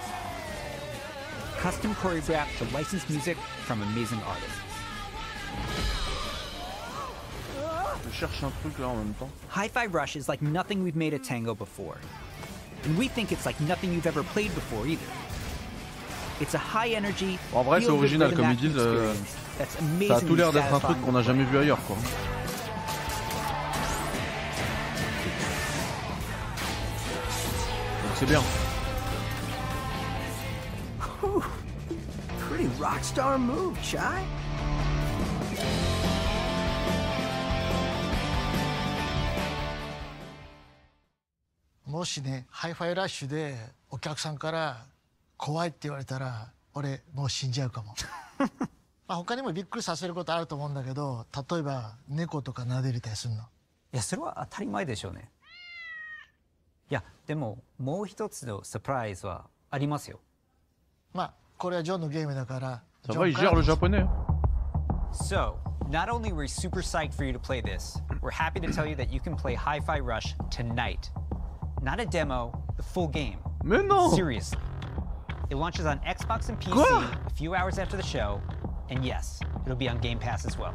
[1.57, 4.57] Custom choreographed to licensed music from amazing artists.
[8.03, 9.29] Je cherche un truc là en même temps.
[9.49, 11.97] Hi-Fi Rush is like nothing we've made at Tango before.
[12.85, 15.05] And we think it's like nothing you've ever played before either.
[16.41, 18.77] It's a high energy, en vrai, c'est original comme ils disent.
[18.77, 19.13] euh,
[20.07, 21.95] ça a tout l'air d'être un truc qu'on n'a jamais vu ailleurs, quoi.
[28.03, 28.41] Donc c'est bien.
[32.49, 33.99] Pretty rock star move, Chai.
[41.91, 43.53] もしねハイファイラッシュで
[43.89, 44.85] お客さんから
[45.35, 47.93] 怖いって言われたら俺もう死んじゃうかも。
[49.07, 53.41] まあ他にもびっくりさせることあると思うんだけど例えば猫とか撫でれたりするの？
[53.43, 53.45] い
[53.97, 55.29] やそれは当たり前でしょうね。
[56.89, 60.21] いやでももう一つのサプライズはありますよ。
[61.13, 63.51] まあこれはジョンのゲームだから Ça ジョ va, ン il から。
[63.51, 64.07] gère le japonais.
[65.11, 65.57] So,
[65.89, 68.87] not only were we super psyched for you to play this, we're happy to tell
[68.87, 71.11] you that you can play Hi-Fi Rush tonight.
[71.81, 73.37] Not a demo, the full game.
[74.13, 74.59] Seriously.
[75.49, 78.41] It launches on Xbox and PC a few hours after the show,
[78.89, 80.73] and yes, it'll be on Game Pass as well.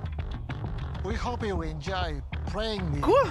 [1.05, 3.01] We hope you enjoy playing the.
[3.01, 3.31] Good.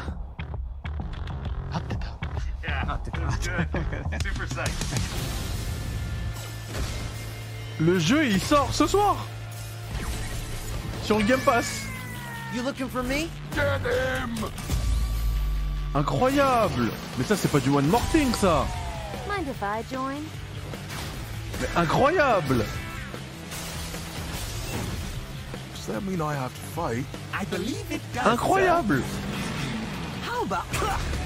[1.72, 2.26] Not the top.
[2.64, 3.42] Yeah, Not the top.
[3.42, 4.24] good.
[4.24, 5.12] Super psyched.
[7.82, 9.18] Le jeu il sort ce soir
[11.04, 11.86] sur le Game Pass.
[12.54, 13.30] You looking for me?
[13.54, 14.50] Get him!
[15.96, 18.66] Incroyable Mais ça, c'est pas du One More Thing, ça
[19.30, 20.22] Mind if I join?
[21.62, 22.66] Mais incroyable
[25.74, 27.06] Does that mean I have to fight?
[27.34, 28.26] I believe it does.
[28.26, 29.02] Incroyable
[30.26, 30.66] How about.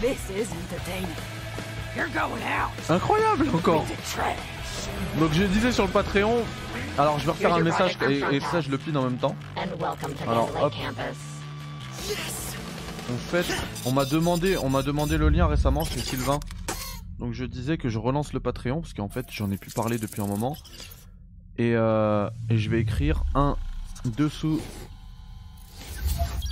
[0.00, 1.14] This is entertaining.
[1.94, 2.70] You're going out.
[2.88, 3.84] Incroyable encore.
[5.18, 6.42] Donc je disais sur le Patreon,
[6.96, 9.36] alors je vais refaire un message et, et ça je le pine en même temps.
[9.62, 11.16] And welcome to Alors hop, campus.
[13.10, 13.46] en fait,
[13.84, 16.40] on m'a demandé, on m'a demandé le lien récemment, c'est Sylvain.
[17.18, 19.98] Donc je disais que je relance le Patreon parce qu'en fait j'en ai pu parler
[19.98, 20.56] depuis un moment.
[21.58, 23.56] Et, euh, et je vais écrire un
[24.06, 24.60] dessous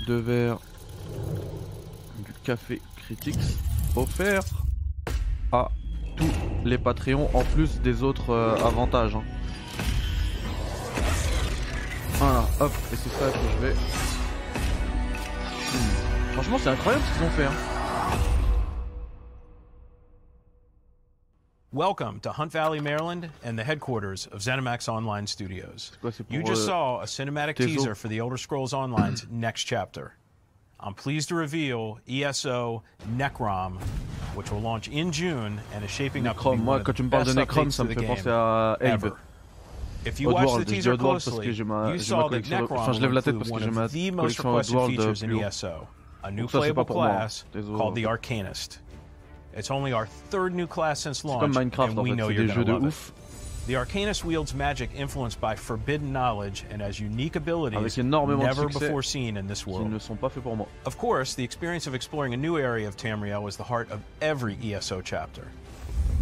[0.06, 0.58] de verre
[2.18, 3.38] du café Critics
[3.96, 4.42] offert
[5.52, 5.70] à
[6.16, 6.28] tous
[6.64, 9.16] les Patreons en plus des autres euh, avantages.
[9.16, 9.22] hein.
[12.18, 13.74] Voilà, hop, et c'est ça que je vais.
[15.72, 16.32] Hmm.
[16.32, 17.44] Franchement, c'est incroyable ce qu'ils ont fait.
[17.44, 17.52] hein.
[21.70, 25.92] Welcome to Hunt Valley, Maryland, and the headquarters of ZeniMax Online Studios.
[26.30, 30.14] You just euh, saw a cinematic teaser for the Elder Scrolls Online's next chapter.
[30.80, 32.82] I'm pleased to reveal ESO
[33.16, 33.78] Necrom,
[34.34, 36.86] which will launch in June and is shaping up to be Necrom, moi one of
[36.86, 39.16] the tu me parles de best Necrom, updates to the game ever.
[40.08, 42.44] If you watch the Oddworld, je dis teaser closely, que j'ai ma, you saw that
[42.44, 44.48] Necrom Enfin, je lève la tête parce que j'ai ma one of the most collection
[44.48, 45.44] requested Oddworld features in plus.
[45.44, 45.88] ESO,
[46.24, 47.18] a new Donc ça, c'est playable pas pour moi, hein.
[47.18, 47.44] class
[47.76, 48.78] called the Arcanist.
[49.54, 52.86] It's only our third new class since launch, and we know you're des gonna love
[52.86, 53.12] it.
[53.66, 58.46] The Arcanist wields magic influenced by forbidden knowledge and has unique abilities Avec énormément de
[58.46, 59.90] never before seen in this world.
[59.90, 60.66] ne sont pas faits pour moi.
[60.86, 64.00] Of course, the experience of exploring a new area of Tamriel is the heart of
[64.22, 65.48] every ESO chapter.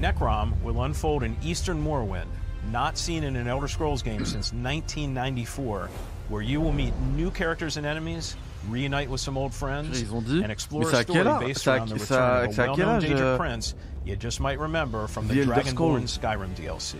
[0.00, 2.26] Necrom will unfold in Eastern Morrowind,
[2.72, 5.88] not seen in an Elder Scrolls game since 1994,
[6.28, 8.36] where you will meet new characters and enemies,
[8.68, 11.88] reunite with some old friends, Ils ont dit, and explore mais a story based around
[11.88, 15.34] the return à of a well-known Danger euh, Prince you just might remember from the
[15.34, 16.96] The Dragonborn Skyrim DLC.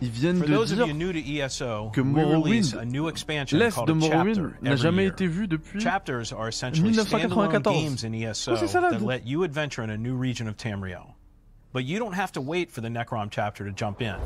[0.00, 3.76] Ils viennent For de dire you new to ESO, que Morrowind, a new expansion l'Est
[3.76, 7.72] called de Morrowind n'a jamais été vu depuis Chapters are essentially standalone 1994.
[7.72, 9.06] games in ESO Oh, c'est ça, là, vous-
[11.72, 14.16] But you don't have to wait for the Necrom chapter to jump in.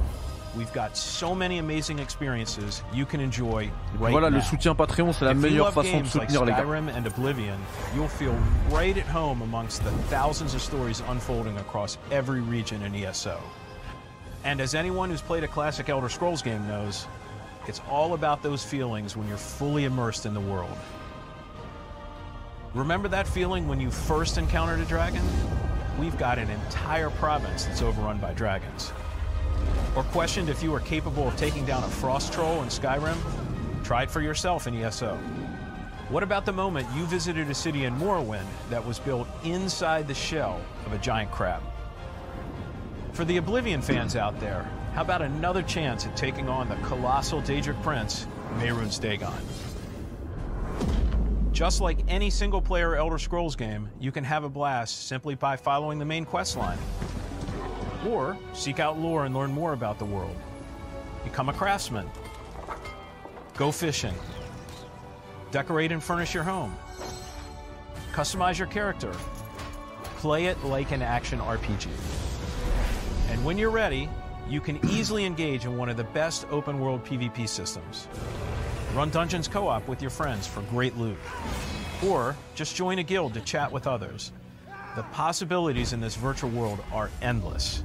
[0.56, 4.38] We've got so many amazing experiences you can enjoy right voilà, now.
[4.38, 6.62] le soutien Patreon, c'est la If meilleure façon de games like soutenir les gars.
[6.62, 7.58] Skyrim and Oblivion,
[7.94, 8.34] you'll feel
[8.70, 13.38] right at home amongst the thousands of stories unfolding across every region in ESO.
[14.44, 17.06] And as anyone who's played a classic Elder Scrolls game knows,
[17.68, 20.76] it's all about those feelings when you're fully immersed in the world.
[22.72, 25.22] Remember that feeling when you first encountered a dragon?
[25.98, 28.92] We've got an entire province that's overrun by dragons.
[29.94, 33.16] Or questioned if you were capable of taking down a frost troll in Skyrim?
[33.82, 35.16] Try it for yourself in ESO.
[36.08, 40.14] What about the moment you visited a city in Morrowind that was built inside the
[40.14, 41.62] shell of a giant crab?
[43.12, 47.40] For the Oblivion fans out there, how about another chance at taking on the colossal
[47.40, 48.26] Daedric Prince,
[48.58, 49.32] Mehrunes Dagon?
[51.56, 55.56] Just like any single player Elder Scrolls game, you can have a blast simply by
[55.56, 56.76] following the main quest line.
[58.06, 60.36] Or seek out lore and learn more about the world.
[61.24, 62.10] Become a craftsman.
[63.56, 64.12] Go fishing.
[65.50, 66.76] Decorate and furnish your home.
[68.12, 69.12] Customize your character.
[70.18, 71.88] Play it like an action RPG.
[73.30, 74.10] And when you're ready,
[74.46, 78.08] you can easily engage in one of the best open world PvP systems.
[78.96, 81.18] Run Dungeons co op with your friends for great loot.
[82.02, 84.32] Or just join a guild to chat with others.
[84.96, 87.82] The possibilities in this virtual world are endless.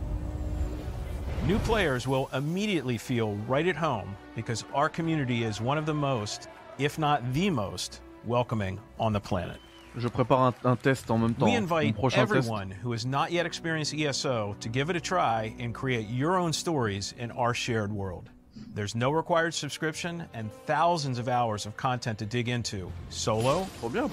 [1.46, 5.94] New players will immediately feel right at home because our community is one of the
[5.94, 6.48] most,
[6.78, 9.58] if not the most, welcoming on the planet.
[9.98, 11.44] Je prépare un, un test en même temps.
[11.44, 12.38] We invite prochain test.
[12.38, 16.38] everyone who has not yet experienced ESO to give it a try and create your
[16.38, 18.30] own stories in our shared world.
[18.74, 24.10] There's no required subscription and thousands of hours of content to dig into, solo bien,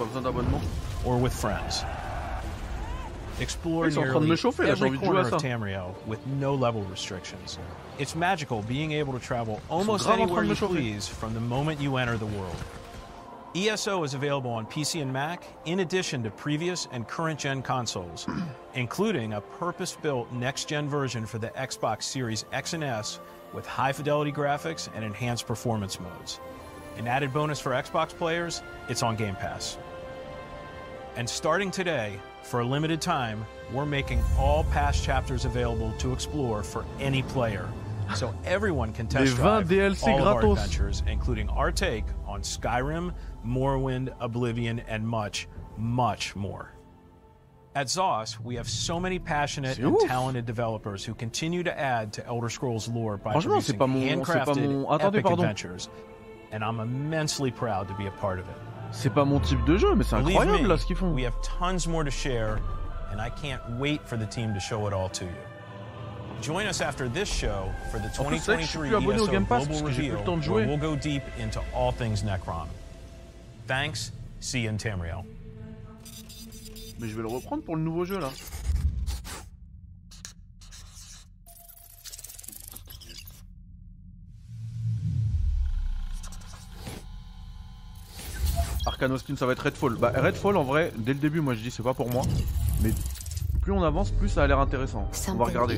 [1.04, 1.84] or with friends.
[3.38, 5.40] Explore Ils sont en train de nearly chauffer, every envie de jouer corner of.
[5.40, 7.56] Tamriel with no level restrictions.
[8.00, 11.40] It's magical being able to travel almost grave en train anywhere you please from the
[11.40, 12.56] moment you enter the world.
[13.54, 18.26] ESO is available on PC and Mac, in addition to previous and current gen consoles,
[18.74, 23.20] including a purpose built next gen version for the Xbox Series X and S
[23.52, 26.40] with high fidelity graphics and enhanced performance modes.
[26.96, 29.78] An added bonus for Xbox players, it's on Game Pass.
[31.16, 36.62] And starting today, for a limited time, we're making all past chapters available to explore
[36.62, 37.68] for any player.
[38.14, 42.04] So everyone can test Les 20 drive DLC all of our adventures, including our take
[42.26, 43.12] on Skyrim,
[43.44, 45.46] Morrowind, Oblivion, and much,
[45.76, 46.72] much more.
[47.78, 52.26] At ZOS, we have so many passionate and talented developers who continue to add to
[52.26, 55.44] Elder Scrolls lore by producing mon- handcrafted, mon- Attendez, epic pardon.
[55.44, 55.88] adventures,
[56.50, 58.56] and I'm immensely proud to be a part of it.
[58.90, 61.14] C'est pas mon type de jeu, mais c'est incroyable me, là ce qu'ils font.
[61.14, 62.58] We have tons more to share,
[63.12, 65.30] and I can't wait for the team to show it all to you.
[66.42, 68.90] Join us after this show for the En plus, c'est vrai que je suis 2023
[68.90, 70.66] plus abonné ESO Game Pass Global parce que j'ai plus Reveal, le temps de where
[70.66, 72.66] we'll go deep into all things Necron.
[73.68, 74.10] Thanks.
[74.40, 75.24] See you in Tamriel.
[77.00, 78.30] Mais je vais le reprendre pour le nouveau jeu là.
[88.86, 89.96] Arcane Austin, ça va être Redfall.
[89.96, 92.22] Bah, Redfall en vrai, dès le début, moi je dis c'est pas pour moi.
[92.82, 92.90] Mais
[93.62, 95.08] plus on avance, plus ça a l'air intéressant.
[95.28, 95.76] On va regarder.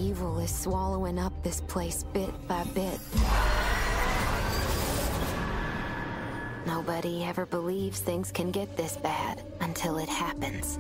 [6.67, 10.79] Nobody ever believes things can get this bad until it happens.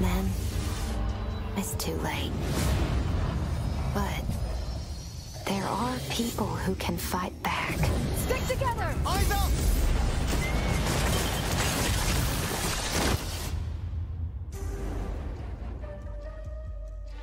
[0.00, 0.30] Then,
[1.56, 2.30] it's too late.
[3.92, 4.24] But
[5.46, 7.76] there are people who can fight back.
[8.16, 8.94] Stick together!
[9.04, 9.50] Eyes up!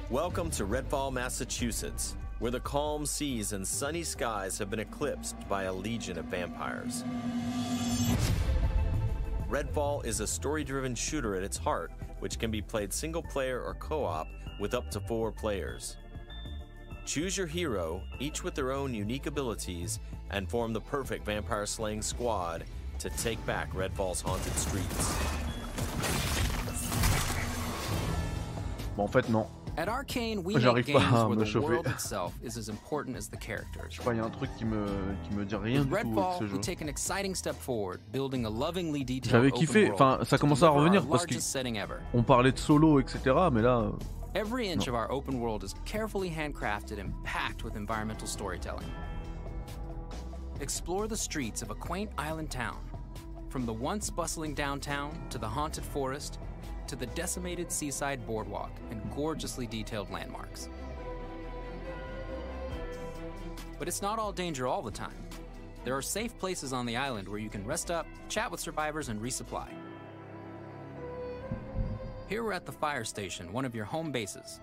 [0.09, 5.63] Welcome to Redfall, Massachusetts, where the calm seas and sunny skies have been eclipsed by
[5.65, 7.03] a legion of vampires.
[9.47, 13.61] Redfall is a story driven shooter at its heart, which can be played single player
[13.61, 14.27] or co op
[14.59, 15.97] with up to four players.
[17.05, 19.99] Choose your hero, each with their own unique abilities,
[20.31, 22.63] and form the perfect vampire slaying squad
[22.97, 25.15] to take back Redfall's haunted streets.
[28.97, 29.60] Bon, en fait, non.
[29.77, 31.67] At Arcane, we J'arrive make games where the chauffer.
[31.75, 33.87] world itself is as important as the characters.
[33.93, 34.85] Je sais il y a un truc qui me,
[35.23, 36.57] qui me dit rien With du tout avec Redfall, ce we jeu.
[36.61, 40.37] take an exciting step forward, building a lovingly detailed J'avais open kiffé, world enfin ça
[40.37, 41.99] commençait à revenir parce largest setting ever.
[42.11, 43.19] qu'on parlait de solo, etc.
[43.51, 43.91] Mais là, euh,
[44.35, 48.87] Every inch of our open world is carefully handcrafted and packed with environmental storytelling.
[50.59, 52.77] Explore the streets of a quaint island town,
[53.49, 56.39] from the once bustling downtown to the haunted forest
[56.91, 60.67] to the decimated seaside boardwalk and gorgeously detailed landmarks.
[63.79, 65.15] But it's not all danger all the time.
[65.85, 69.07] There are safe places on the island where you can rest up, chat with survivors,
[69.07, 69.69] and resupply.
[72.27, 74.59] Here we're at the fire station, one of your home bases.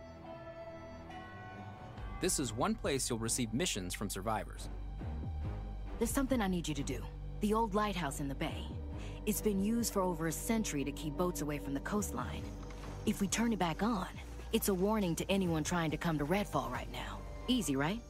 [2.21, 4.69] This is one place you'll receive missions from survivors.
[5.99, 7.03] There's something I need you to do.
[7.41, 8.67] The old lighthouse in the bay.
[9.27, 12.43] It's been used for over a century to keep boats away from the coastline.
[13.07, 14.07] If we turn it back on,
[14.53, 17.19] it's a warning to anyone trying to come to Redfall right now.
[17.47, 18.01] Easy, right?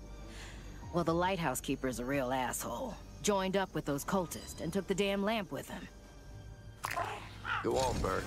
[0.93, 2.95] Well, the lighthouse keeper's a real asshole.
[3.23, 5.89] Joined up with those cultists and took the damn lamp with him.
[7.63, 8.25] Go on, Bert.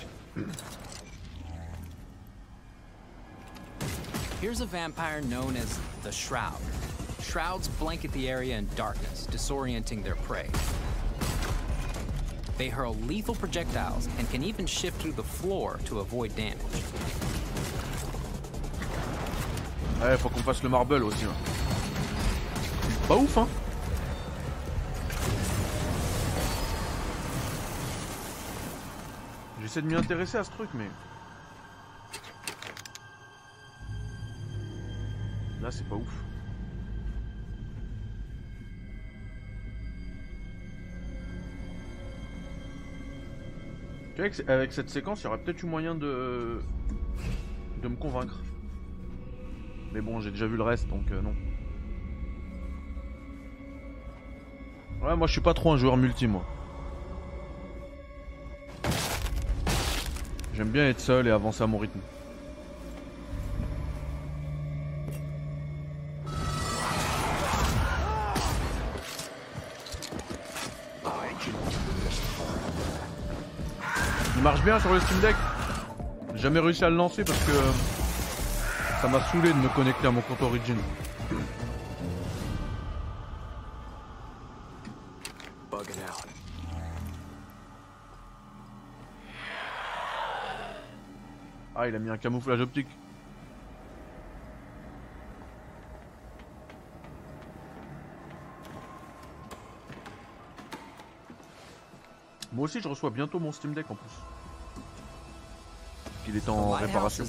[4.41, 6.59] Here's a vampire known as the Shroud.
[7.21, 10.49] Shrouds blanket the area in darkness, disorienting their prey.
[12.57, 16.57] They hurl lethal projectiles and can even shift through the floor to avoid damage.
[20.01, 21.25] ouais, faut qu'on fasse le marble aussi.
[21.25, 21.33] hein.
[23.07, 23.47] Pas ouf, hein
[29.61, 30.89] J'essaie de m'y intéresser à ce truc, mais.
[35.61, 36.30] Là, c'est pas ouf.
[44.47, 46.59] Avec cette séquence, il y aurait peut-être eu moyen de.
[47.81, 48.39] de me convaincre.
[49.93, 51.33] Mais bon, j'ai déjà vu le reste, donc euh, non.
[55.01, 56.45] Ouais, moi je suis pas trop un joueur multi, moi.
[60.53, 61.99] J'aime bien être seul et avancer à mon rythme.
[74.41, 75.35] Il marche bien sur le Steam Deck.
[76.33, 77.71] J'ai jamais réussi à le lancer parce que euh,
[78.99, 80.77] ça m'a saoulé de me connecter à mon compte Origin.
[91.75, 92.87] Ah, il a mis un camouflage optique.
[102.61, 104.11] Moi aussi, je reçois bientôt mon Steam Deck en plus.
[106.27, 107.25] Il est en réparation.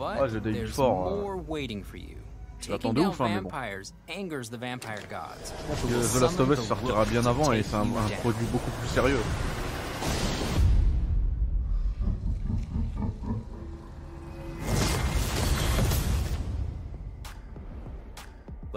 [0.00, 2.16] Ah, j'ai des there's forts, more waiting for you.
[2.60, 3.50] Taking J'attendais down ouf, hein, mais bon.
[3.50, 5.52] the vampire gods.
[5.52, 8.46] Je pense que The Last of Us sortira bien avant et c'est un, un produit
[8.46, 9.20] beaucoup plus sérieux.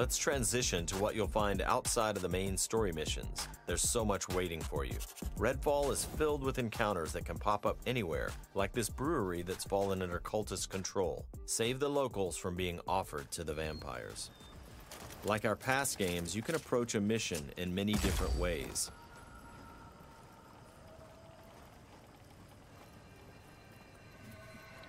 [0.03, 3.47] Let's transition to what you'll find outside of the main story missions.
[3.67, 4.97] There's so much waiting for you.
[5.39, 10.01] Redfall is filled with encounters that can pop up anywhere, like this brewery that's fallen
[10.01, 11.25] under cultist control.
[11.45, 14.29] Save the locals from being offered to the vampires.
[15.23, 18.91] Like our past games, you can approach a mission in many different ways.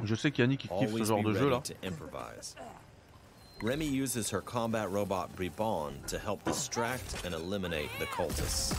[0.03, 1.62] Je sais qu'Yannick kiffe ce genre de jeu là.
[3.63, 8.75] Remy uses her combat robot Bribon to help distract and eliminate the cultists.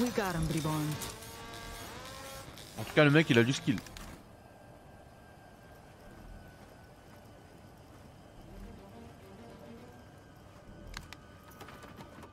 [0.00, 0.84] We got him, Bribon.
[2.78, 3.78] En tout cas, le mec il a du skill.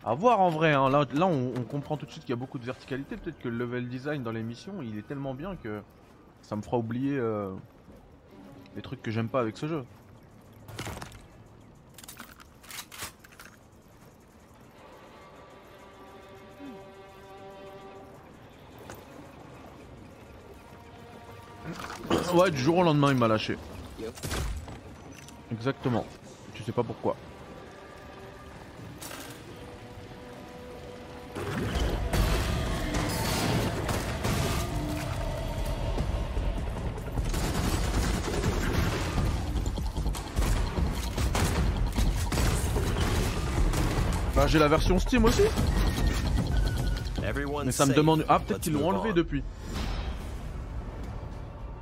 [0.06, 0.89] À voir en vrai, hein.
[0.89, 3.16] là, là on, on comprend tout de suite qu'il y a beaucoup de verticalité.
[3.16, 5.82] Peut-être que le level design dans l'émission il est tellement bien que
[6.43, 7.51] ça me fera oublier euh,
[8.75, 9.83] les trucs que j'aime pas avec ce jeu.
[22.33, 23.57] Ouais, du jour au lendemain il m'a lâché.
[25.51, 26.05] Exactement.
[26.53, 27.15] Tu sais pas pourquoi.
[44.54, 45.41] J'ai la version Steam aussi.
[47.66, 48.24] Mais ça me demande...
[48.30, 49.43] Ah peut-être qu'ils l'ont enlevé depuis.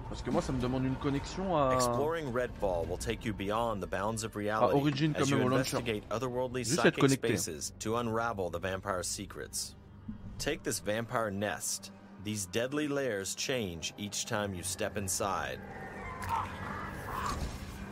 [0.08, 1.74] Parce que moi, ça me demande une connexion à.
[1.74, 5.50] Exploring Redfall will take you beyond the bounds of reality Origin as you même au
[5.50, 5.78] launcher.
[5.78, 7.38] investigate otherworldly Juste être connecté.
[7.38, 9.76] spaces to unravel the vampire's secrets.
[10.38, 11.92] Take this vampire nest.
[12.24, 15.60] These deadly layers change each time you step inside.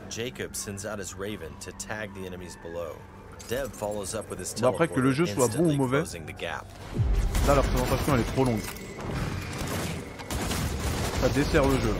[0.10, 2.96] Jacob sends out his raven to tag the enemies below.
[4.62, 6.04] Bon, après, que le jeu soit bon ou mauvais.
[7.48, 8.60] Là, la présentation, elle est trop longue.
[11.22, 11.94] Ça dessert le jeu.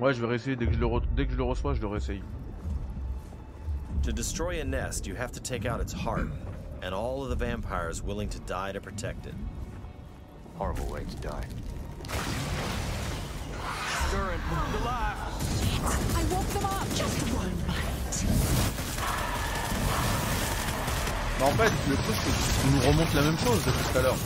[0.00, 1.86] Ouais, je vais réessayer dès que je le, dès que je le reçois, je le
[1.86, 2.22] réessaye.
[4.02, 6.26] To destroy a nest, you have to take out its heart,
[6.82, 9.34] and all of the vampires willing to die to protect it.
[10.58, 11.46] Horrible way to die.
[14.08, 14.40] Stirring.
[14.80, 15.16] Alive.
[16.14, 16.86] I woke them up.
[16.94, 18.26] Just one bite.
[21.38, 24.02] Mais en fait, le truc, c'est qu'il nous remonte la même chose depuis tout à
[24.02, 24.16] l'heure.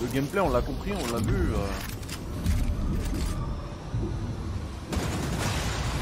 [0.00, 1.52] Le gameplay, on l'a compris, on l'a vu.
[1.52, 1.68] euh.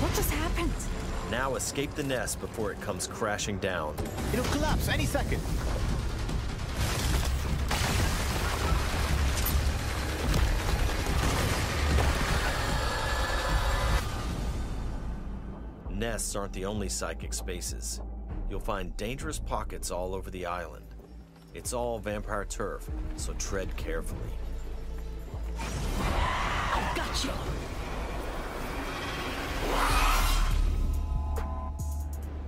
[0.01, 0.73] What just happened?
[1.31, 3.95] Now escape the nest before it comes crashing down.
[4.33, 5.41] It'll collapse any second.
[16.21, 18.03] Nests aren't the only psychic spaces.
[18.51, 20.85] You'll find dangerous pockets all over the island.
[21.55, 24.21] It's all vampire turf, so tread carefully.
[25.59, 27.31] I got you.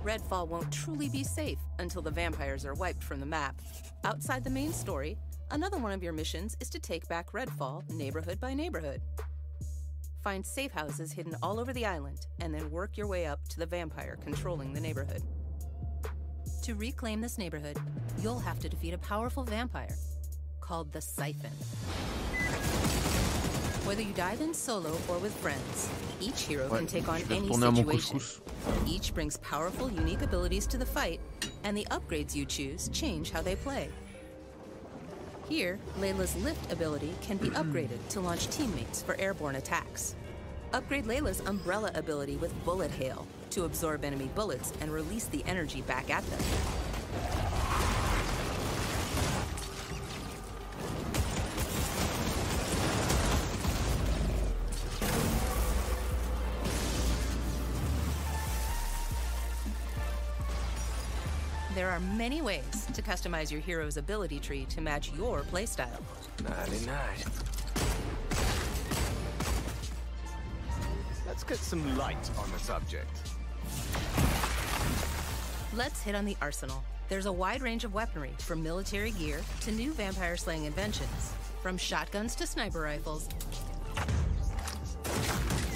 [0.05, 3.59] Redfall won't truly be safe until the vampires are wiped from the map.
[4.03, 5.17] Outside the main story,
[5.49, 9.01] another one of your missions is to take back Redfall neighborhood by neighborhood.
[10.23, 13.59] Find safe houses hidden all over the island, and then work your way up to
[13.59, 15.21] the vampire controlling the neighborhood.
[16.61, 17.77] To reclaim this neighborhood,
[18.21, 19.93] you'll have to defeat a powerful vampire
[20.61, 21.51] called the Siphon.
[23.85, 25.89] Whether you dive in solo or with friends,
[26.21, 28.21] each hero Ouais, can take on any retourner à mon situation.
[28.87, 31.19] Each brings powerful, unique abilities to the fight,
[31.65, 33.89] and the upgrades you choose change how they play.
[35.49, 40.15] Here, Layla's lift ability can be upgraded to launch teammates for airborne attacks.
[40.71, 45.81] Upgrade Layla's umbrella ability with bullet hail to absorb enemy bullets and release the energy
[45.81, 46.39] back at them.
[61.75, 65.99] There are many ways to customize your hero's ability tree to match your playstyle.
[66.43, 67.25] Nighty night.
[71.25, 73.09] Let's get some light on the subject.
[75.73, 76.83] Let's hit on the arsenal.
[77.09, 81.75] There's a wide range of weaponry, from military gear to new vampire slaying inventions, from
[81.75, 83.29] shotguns to sniper rifles.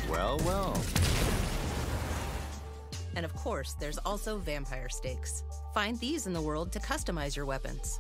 [0.08, 0.80] Well, well.
[3.16, 5.44] And of course, there's also vampire stakes.
[5.78, 8.00] Find these in the world to customize your weapons.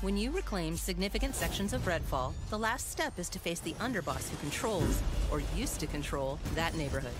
[0.00, 4.30] When you reclaim significant sections of Redfall, the last step is to face the underboss
[4.30, 7.12] who controls, or used to control, that neighborhood.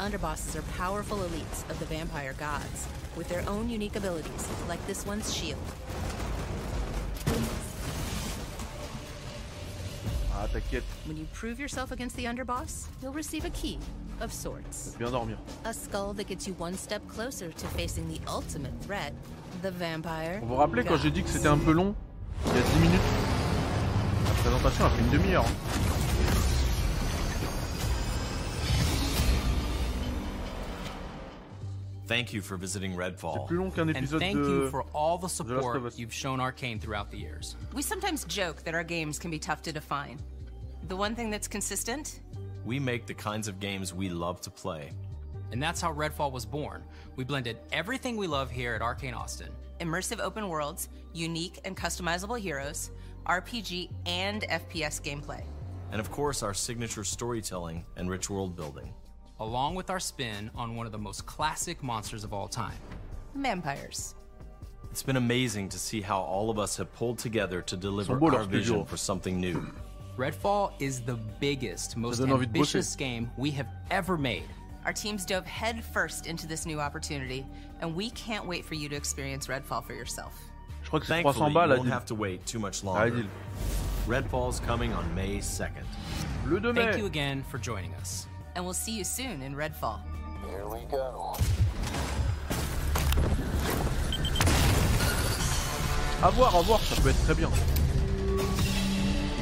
[0.00, 5.06] Underbosses are powerful elites of the vampire gods, with their own unique abilities, like this
[5.06, 5.62] one's shield.
[10.42, 13.78] Ah, t'inquiète, When you prove yourself against the underboss, you'll receive a key
[14.22, 14.96] of sorts.
[14.98, 15.36] bien dormir.
[15.66, 19.12] A skull that gets you one step closer to facing the ultimate threat,
[19.62, 20.40] the vampire.
[20.40, 21.94] Vous vous rappelez quand j'ai dit que c'était un peu long?
[22.46, 23.00] Il y a 10 minutes?
[24.24, 25.44] La présentation a fait une demi-heure.
[25.44, 26.09] hein.
[32.10, 33.46] Thank you for visiting Redfall.
[33.46, 34.44] plus long qu'un And thank de...
[34.44, 35.96] you for all the The Last of support Us.
[35.96, 37.54] you've shown Arcane throughout the years.
[37.72, 40.18] We sometimes joke that our games can be tough to define.
[40.88, 42.18] The one thing that's consistent
[42.64, 44.90] We make the kinds of games we love to play.
[45.52, 46.82] And that's how Redfall was born.
[47.14, 49.50] We blended everything we love here at Arcane Austin.
[49.80, 52.90] immersive open worlds, unique and customizable heroes,
[53.26, 55.44] RPG and FPS gameplay.
[55.92, 58.92] And of course, our signature storytelling and rich world building.
[59.40, 62.76] Along with our spin on one of the most classic monsters of all time.
[63.34, 64.14] Vampires.
[64.90, 68.36] It's been amazing to see how all of us have pulled together to deliver beaux,
[68.36, 68.88] our vision studios.
[68.90, 69.66] for something new.
[70.18, 72.76] Redfall is the biggest, most donne envie de bosser.
[72.76, 74.44] ambitious game we have ever made.
[74.84, 77.46] Our teams dove headfirst into this new opportunity,
[77.80, 80.34] and we can't wait for you to experience Redfall for yourself.
[80.82, 83.10] Je crois que c'est Thankfully, 300 balles, you won't have to wait too much longer.
[83.10, 83.26] Adil.
[84.06, 85.84] Redfall's coming on May 2nd.
[86.74, 88.26] Thank you again for joining us.
[88.56, 90.00] And we'll see you soon in Redfall.
[90.48, 91.34] Here we go.
[96.22, 97.48] À voir, à voir, ça peut être très bien.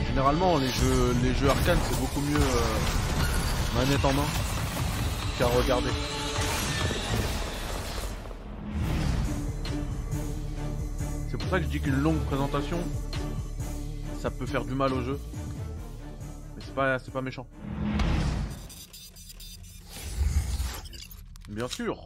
[0.06, 4.26] Généralement, les jeux, les jeux arcane, c'est beaucoup mieux euh, manette en main
[5.38, 5.90] qu'à regarder.
[11.30, 12.78] C'est pour ça que je dis qu'une longue présentation,
[14.20, 15.18] ça peut faire du mal au jeu.
[16.56, 17.46] Mais c'est pas, c'est pas méchant.
[21.58, 21.98] Bien sûr,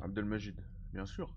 [0.00, 0.54] Abdelmajid,
[0.92, 1.34] bien sûr.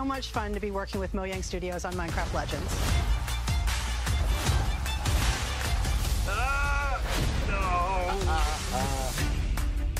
[0.00, 2.64] So much fun to be working with Mojang Studios on Minecraft Legends.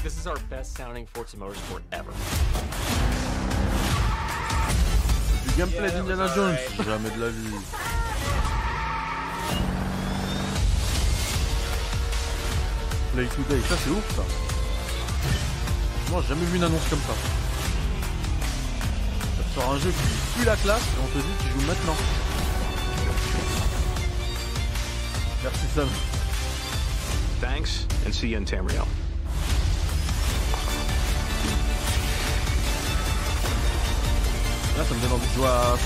[0.02, 2.10] This is our best sounding Forza Motorsport ever.
[5.44, 7.60] Du gameplay d'Indiana Jones, jamais de la vie.
[13.12, 14.22] Play Today, ça c'est ouf ça.
[16.10, 17.49] Moi j'ai jamais vu une annonce comme ça.
[19.54, 21.96] Sort un jeu qui pue la classe et on te dit tu joues maintenant.
[25.42, 25.88] Merci Sam.
[27.40, 28.84] Thanks, and see you in Tamriel.
[34.76, 35.76] Là ça me donne envie de jouer à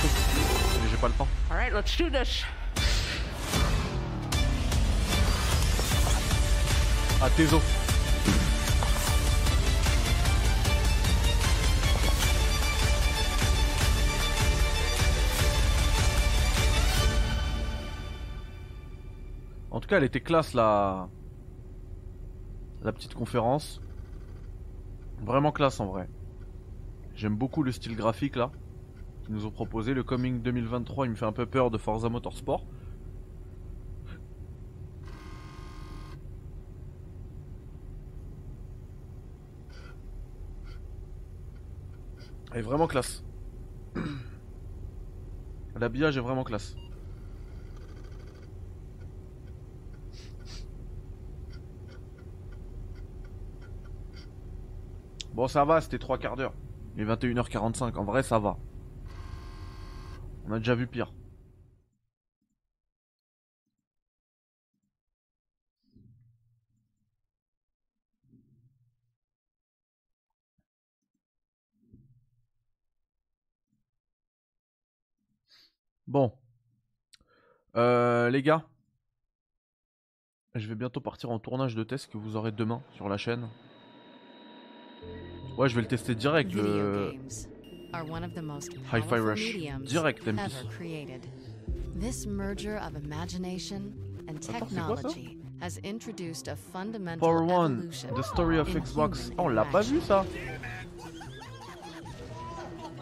[0.82, 1.28] mais j'ai pas le temps.
[1.50, 2.44] All right, let's do this.
[7.22, 7.62] À tes os.
[19.84, 21.10] Tout cas, elle était classe la
[22.80, 23.82] la petite conférence.
[25.20, 26.08] Vraiment classe en vrai.
[27.14, 28.50] J'aime beaucoup le style graphique là
[29.22, 29.92] qu'ils nous ont proposé.
[29.92, 32.64] Le Coming 2023, il me fait un peu peur de Forza Motorsport.
[42.52, 43.22] Elle est vraiment classe.
[45.78, 46.74] L'habillage est vraiment classe.
[55.34, 56.54] Bon ça va, c'était 3 quarts d'heure.
[56.96, 58.56] Il est 21h45, en vrai ça va.
[60.46, 61.12] On a déjà vu pire.
[76.06, 76.32] Bon.
[77.76, 78.64] Euh, les gars.
[80.54, 83.48] Je vais bientôt partir en tournage de test que vous aurez demain sur la chaîne.
[85.56, 86.52] Ouais, je vais le tester direct.
[86.52, 87.14] Le...
[88.42, 89.56] most Hi-Fi Rush.
[89.84, 90.50] Direct, MP.
[91.98, 93.92] This merger of imagination
[94.28, 98.68] and Attends, c'est quoi ça technology has introduced a fundamental Power One, The Story of
[98.68, 99.30] Xbox.
[99.38, 100.26] Oh, on l'a pas vu ça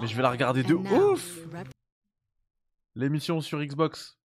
[0.00, 1.38] Mais je vais la regarder de ouf
[2.94, 4.18] L'émission sur Xbox.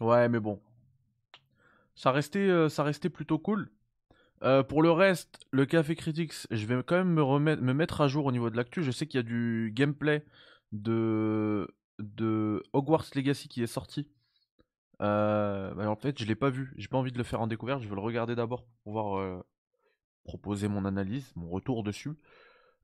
[0.00, 0.60] Ouais, mais bon.
[2.00, 3.70] Ça restait, euh, ça restait plutôt cool.
[4.42, 8.24] Euh, pour le reste, le Café Critics, je vais quand même me, mettre à jour
[8.24, 8.82] au niveau de l'actu.
[8.82, 10.24] Je sais qu'il y a du gameplay
[10.72, 11.70] de,
[12.72, 14.08] Hogwarts Legacy qui est sorti.
[15.02, 16.72] Euh, en fait, je l'ai pas vu.
[16.78, 17.82] J'ai pas envie de le faire en découverte.
[17.82, 19.44] Je veux le regarder d'abord pour pouvoir
[20.24, 22.12] proposer mon analyse, mon retour dessus.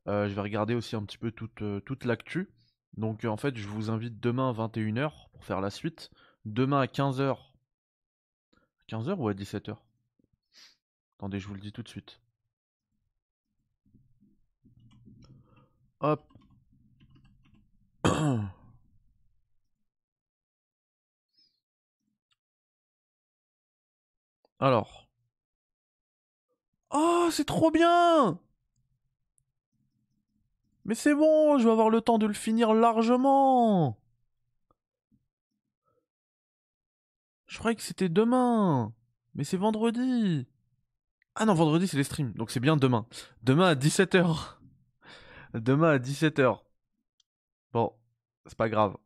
[0.05, 2.51] Je vais regarder aussi un petit peu toute, toute l'actu.
[2.99, 6.11] Donc en fait, je vous invite demain à 21h pour faire la suite.
[6.45, 7.56] Demain à 15h.
[8.89, 9.77] 15h ou à 17h
[11.19, 12.21] Attendez, je vous le dis tout de suite.
[16.01, 16.23] Hop.
[24.61, 25.09] Alors.
[26.91, 28.39] Oh, c'est trop bien
[30.85, 33.99] Mais c'est bon, je vais avoir le temps de le finir largement
[37.57, 38.93] Je croyais que c'était demain
[39.35, 40.47] Mais c'est vendredi
[41.37, 43.07] Ah non, vendredi c'est les streams, donc c'est bien demain.
[43.43, 44.59] Demain à 17h.
[45.55, 46.61] Demain à 17h.
[47.73, 47.95] Bon,
[48.45, 48.99] c'est pas grave.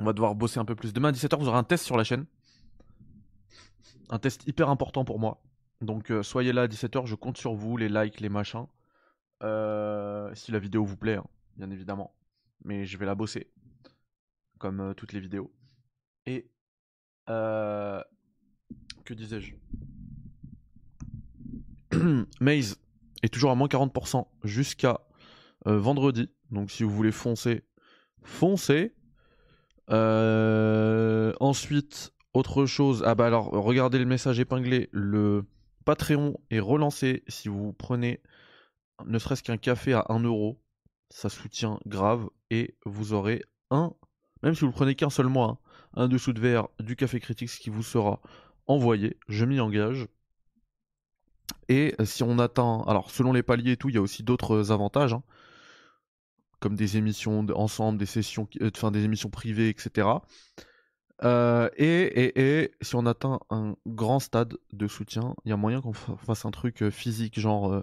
[0.00, 0.92] On va devoir bosser un peu plus.
[0.92, 2.26] Demain à 17h, vous aurez un test sur la chaîne.
[4.10, 5.40] Un test hyper important pour moi.
[5.80, 8.66] Donc euh, soyez là à 17h, je compte sur vous, les likes, les machins.
[9.44, 12.16] Euh, si la vidéo vous plaît, hein, bien évidemment.
[12.64, 13.52] Mais je vais la bosser.
[14.58, 15.54] Comme euh, toutes les vidéos.
[16.26, 16.50] Et...
[17.28, 18.02] euh,
[19.04, 19.54] que disais-je?
[22.40, 22.80] Maze
[23.22, 25.00] est toujours à moins 40% jusqu'à
[25.66, 26.30] euh, vendredi.
[26.50, 27.64] Donc si vous voulez foncer,
[28.22, 28.94] foncez.
[29.90, 33.02] Euh, ensuite, autre chose.
[33.06, 34.88] Ah bah alors, regardez le message épinglé.
[34.92, 35.46] Le
[35.84, 37.22] Patreon est relancé.
[37.28, 38.20] Si vous prenez
[39.04, 40.60] ne serait-ce qu'un café à 1 euro,
[41.10, 42.28] ça soutient grave.
[42.50, 43.92] Et vous aurez un,
[44.42, 45.58] même si vous le prenez qu'un seul mois, hein,
[45.96, 48.20] un dessous de verre du café critique qui vous sera
[48.66, 49.16] envoyé.
[49.28, 50.08] Je m'y engage.
[51.68, 54.72] Et si on atteint, alors selon les paliers et tout, il y a aussi d'autres
[54.72, 55.22] avantages, hein,
[56.60, 60.22] comme des émissions ensemble, des sessions, euh, enfin des émissions privées, etc.
[61.24, 65.80] Euh, et, et, si on atteint un grand stade de soutien, il y a moyen
[65.80, 67.82] qu'on fa- fasse un truc euh, physique, genre, euh,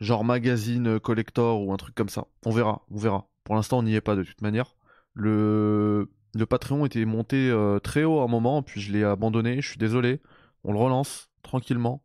[0.00, 2.26] genre magazine euh, collector ou un truc comme ça.
[2.44, 3.28] On verra, on verra.
[3.44, 4.76] Pour l'instant, on n'y est pas de toute manière.
[5.14, 9.60] Le, le Patreon était monté euh, très haut à un moment, puis je l'ai abandonné.
[9.60, 10.20] Je suis désolé.
[10.64, 12.02] On le relance tranquillement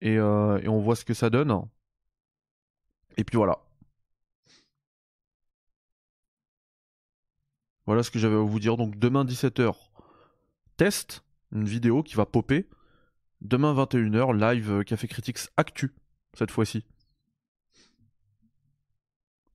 [0.00, 1.52] et, euh, et on voit ce que ça donne.
[3.16, 3.58] Et puis voilà.
[7.86, 8.76] Voilà ce que j'avais à vous dire.
[8.76, 9.74] Donc demain 17h,
[10.76, 12.68] test, une vidéo qui va popper.
[13.40, 15.94] Demain 21h, live euh, Café Critics Actu,
[16.32, 16.86] cette fois-ci.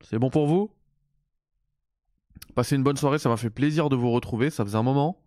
[0.02, 0.72] C'est bon pour vous?
[2.56, 5.22] Passez une bonne soirée, ça m'a fait plaisir de vous retrouver, ça faisait un moment.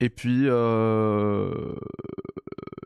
[0.00, 1.74] Et puis, euh...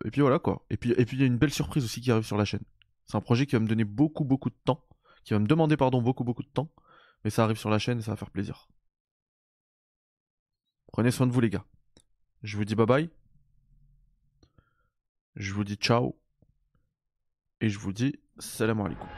[0.05, 0.65] et puis voilà quoi.
[0.70, 2.45] Et puis, et puis il y a une belle surprise aussi qui arrive sur la
[2.45, 2.65] chaîne.
[3.07, 4.85] C'est un projet qui va me donner beaucoup beaucoup de temps,
[5.24, 6.73] qui va me demander pardon beaucoup beaucoup de temps,
[7.24, 8.69] mais ça arrive sur la chaîne et ça va faire plaisir.
[10.93, 11.65] Prenez soin de vous les gars.
[12.43, 13.11] Je vous dis bye bye.
[15.37, 16.19] Je vous dis ciao.
[17.61, 19.09] Et je vous dis salam alaikum.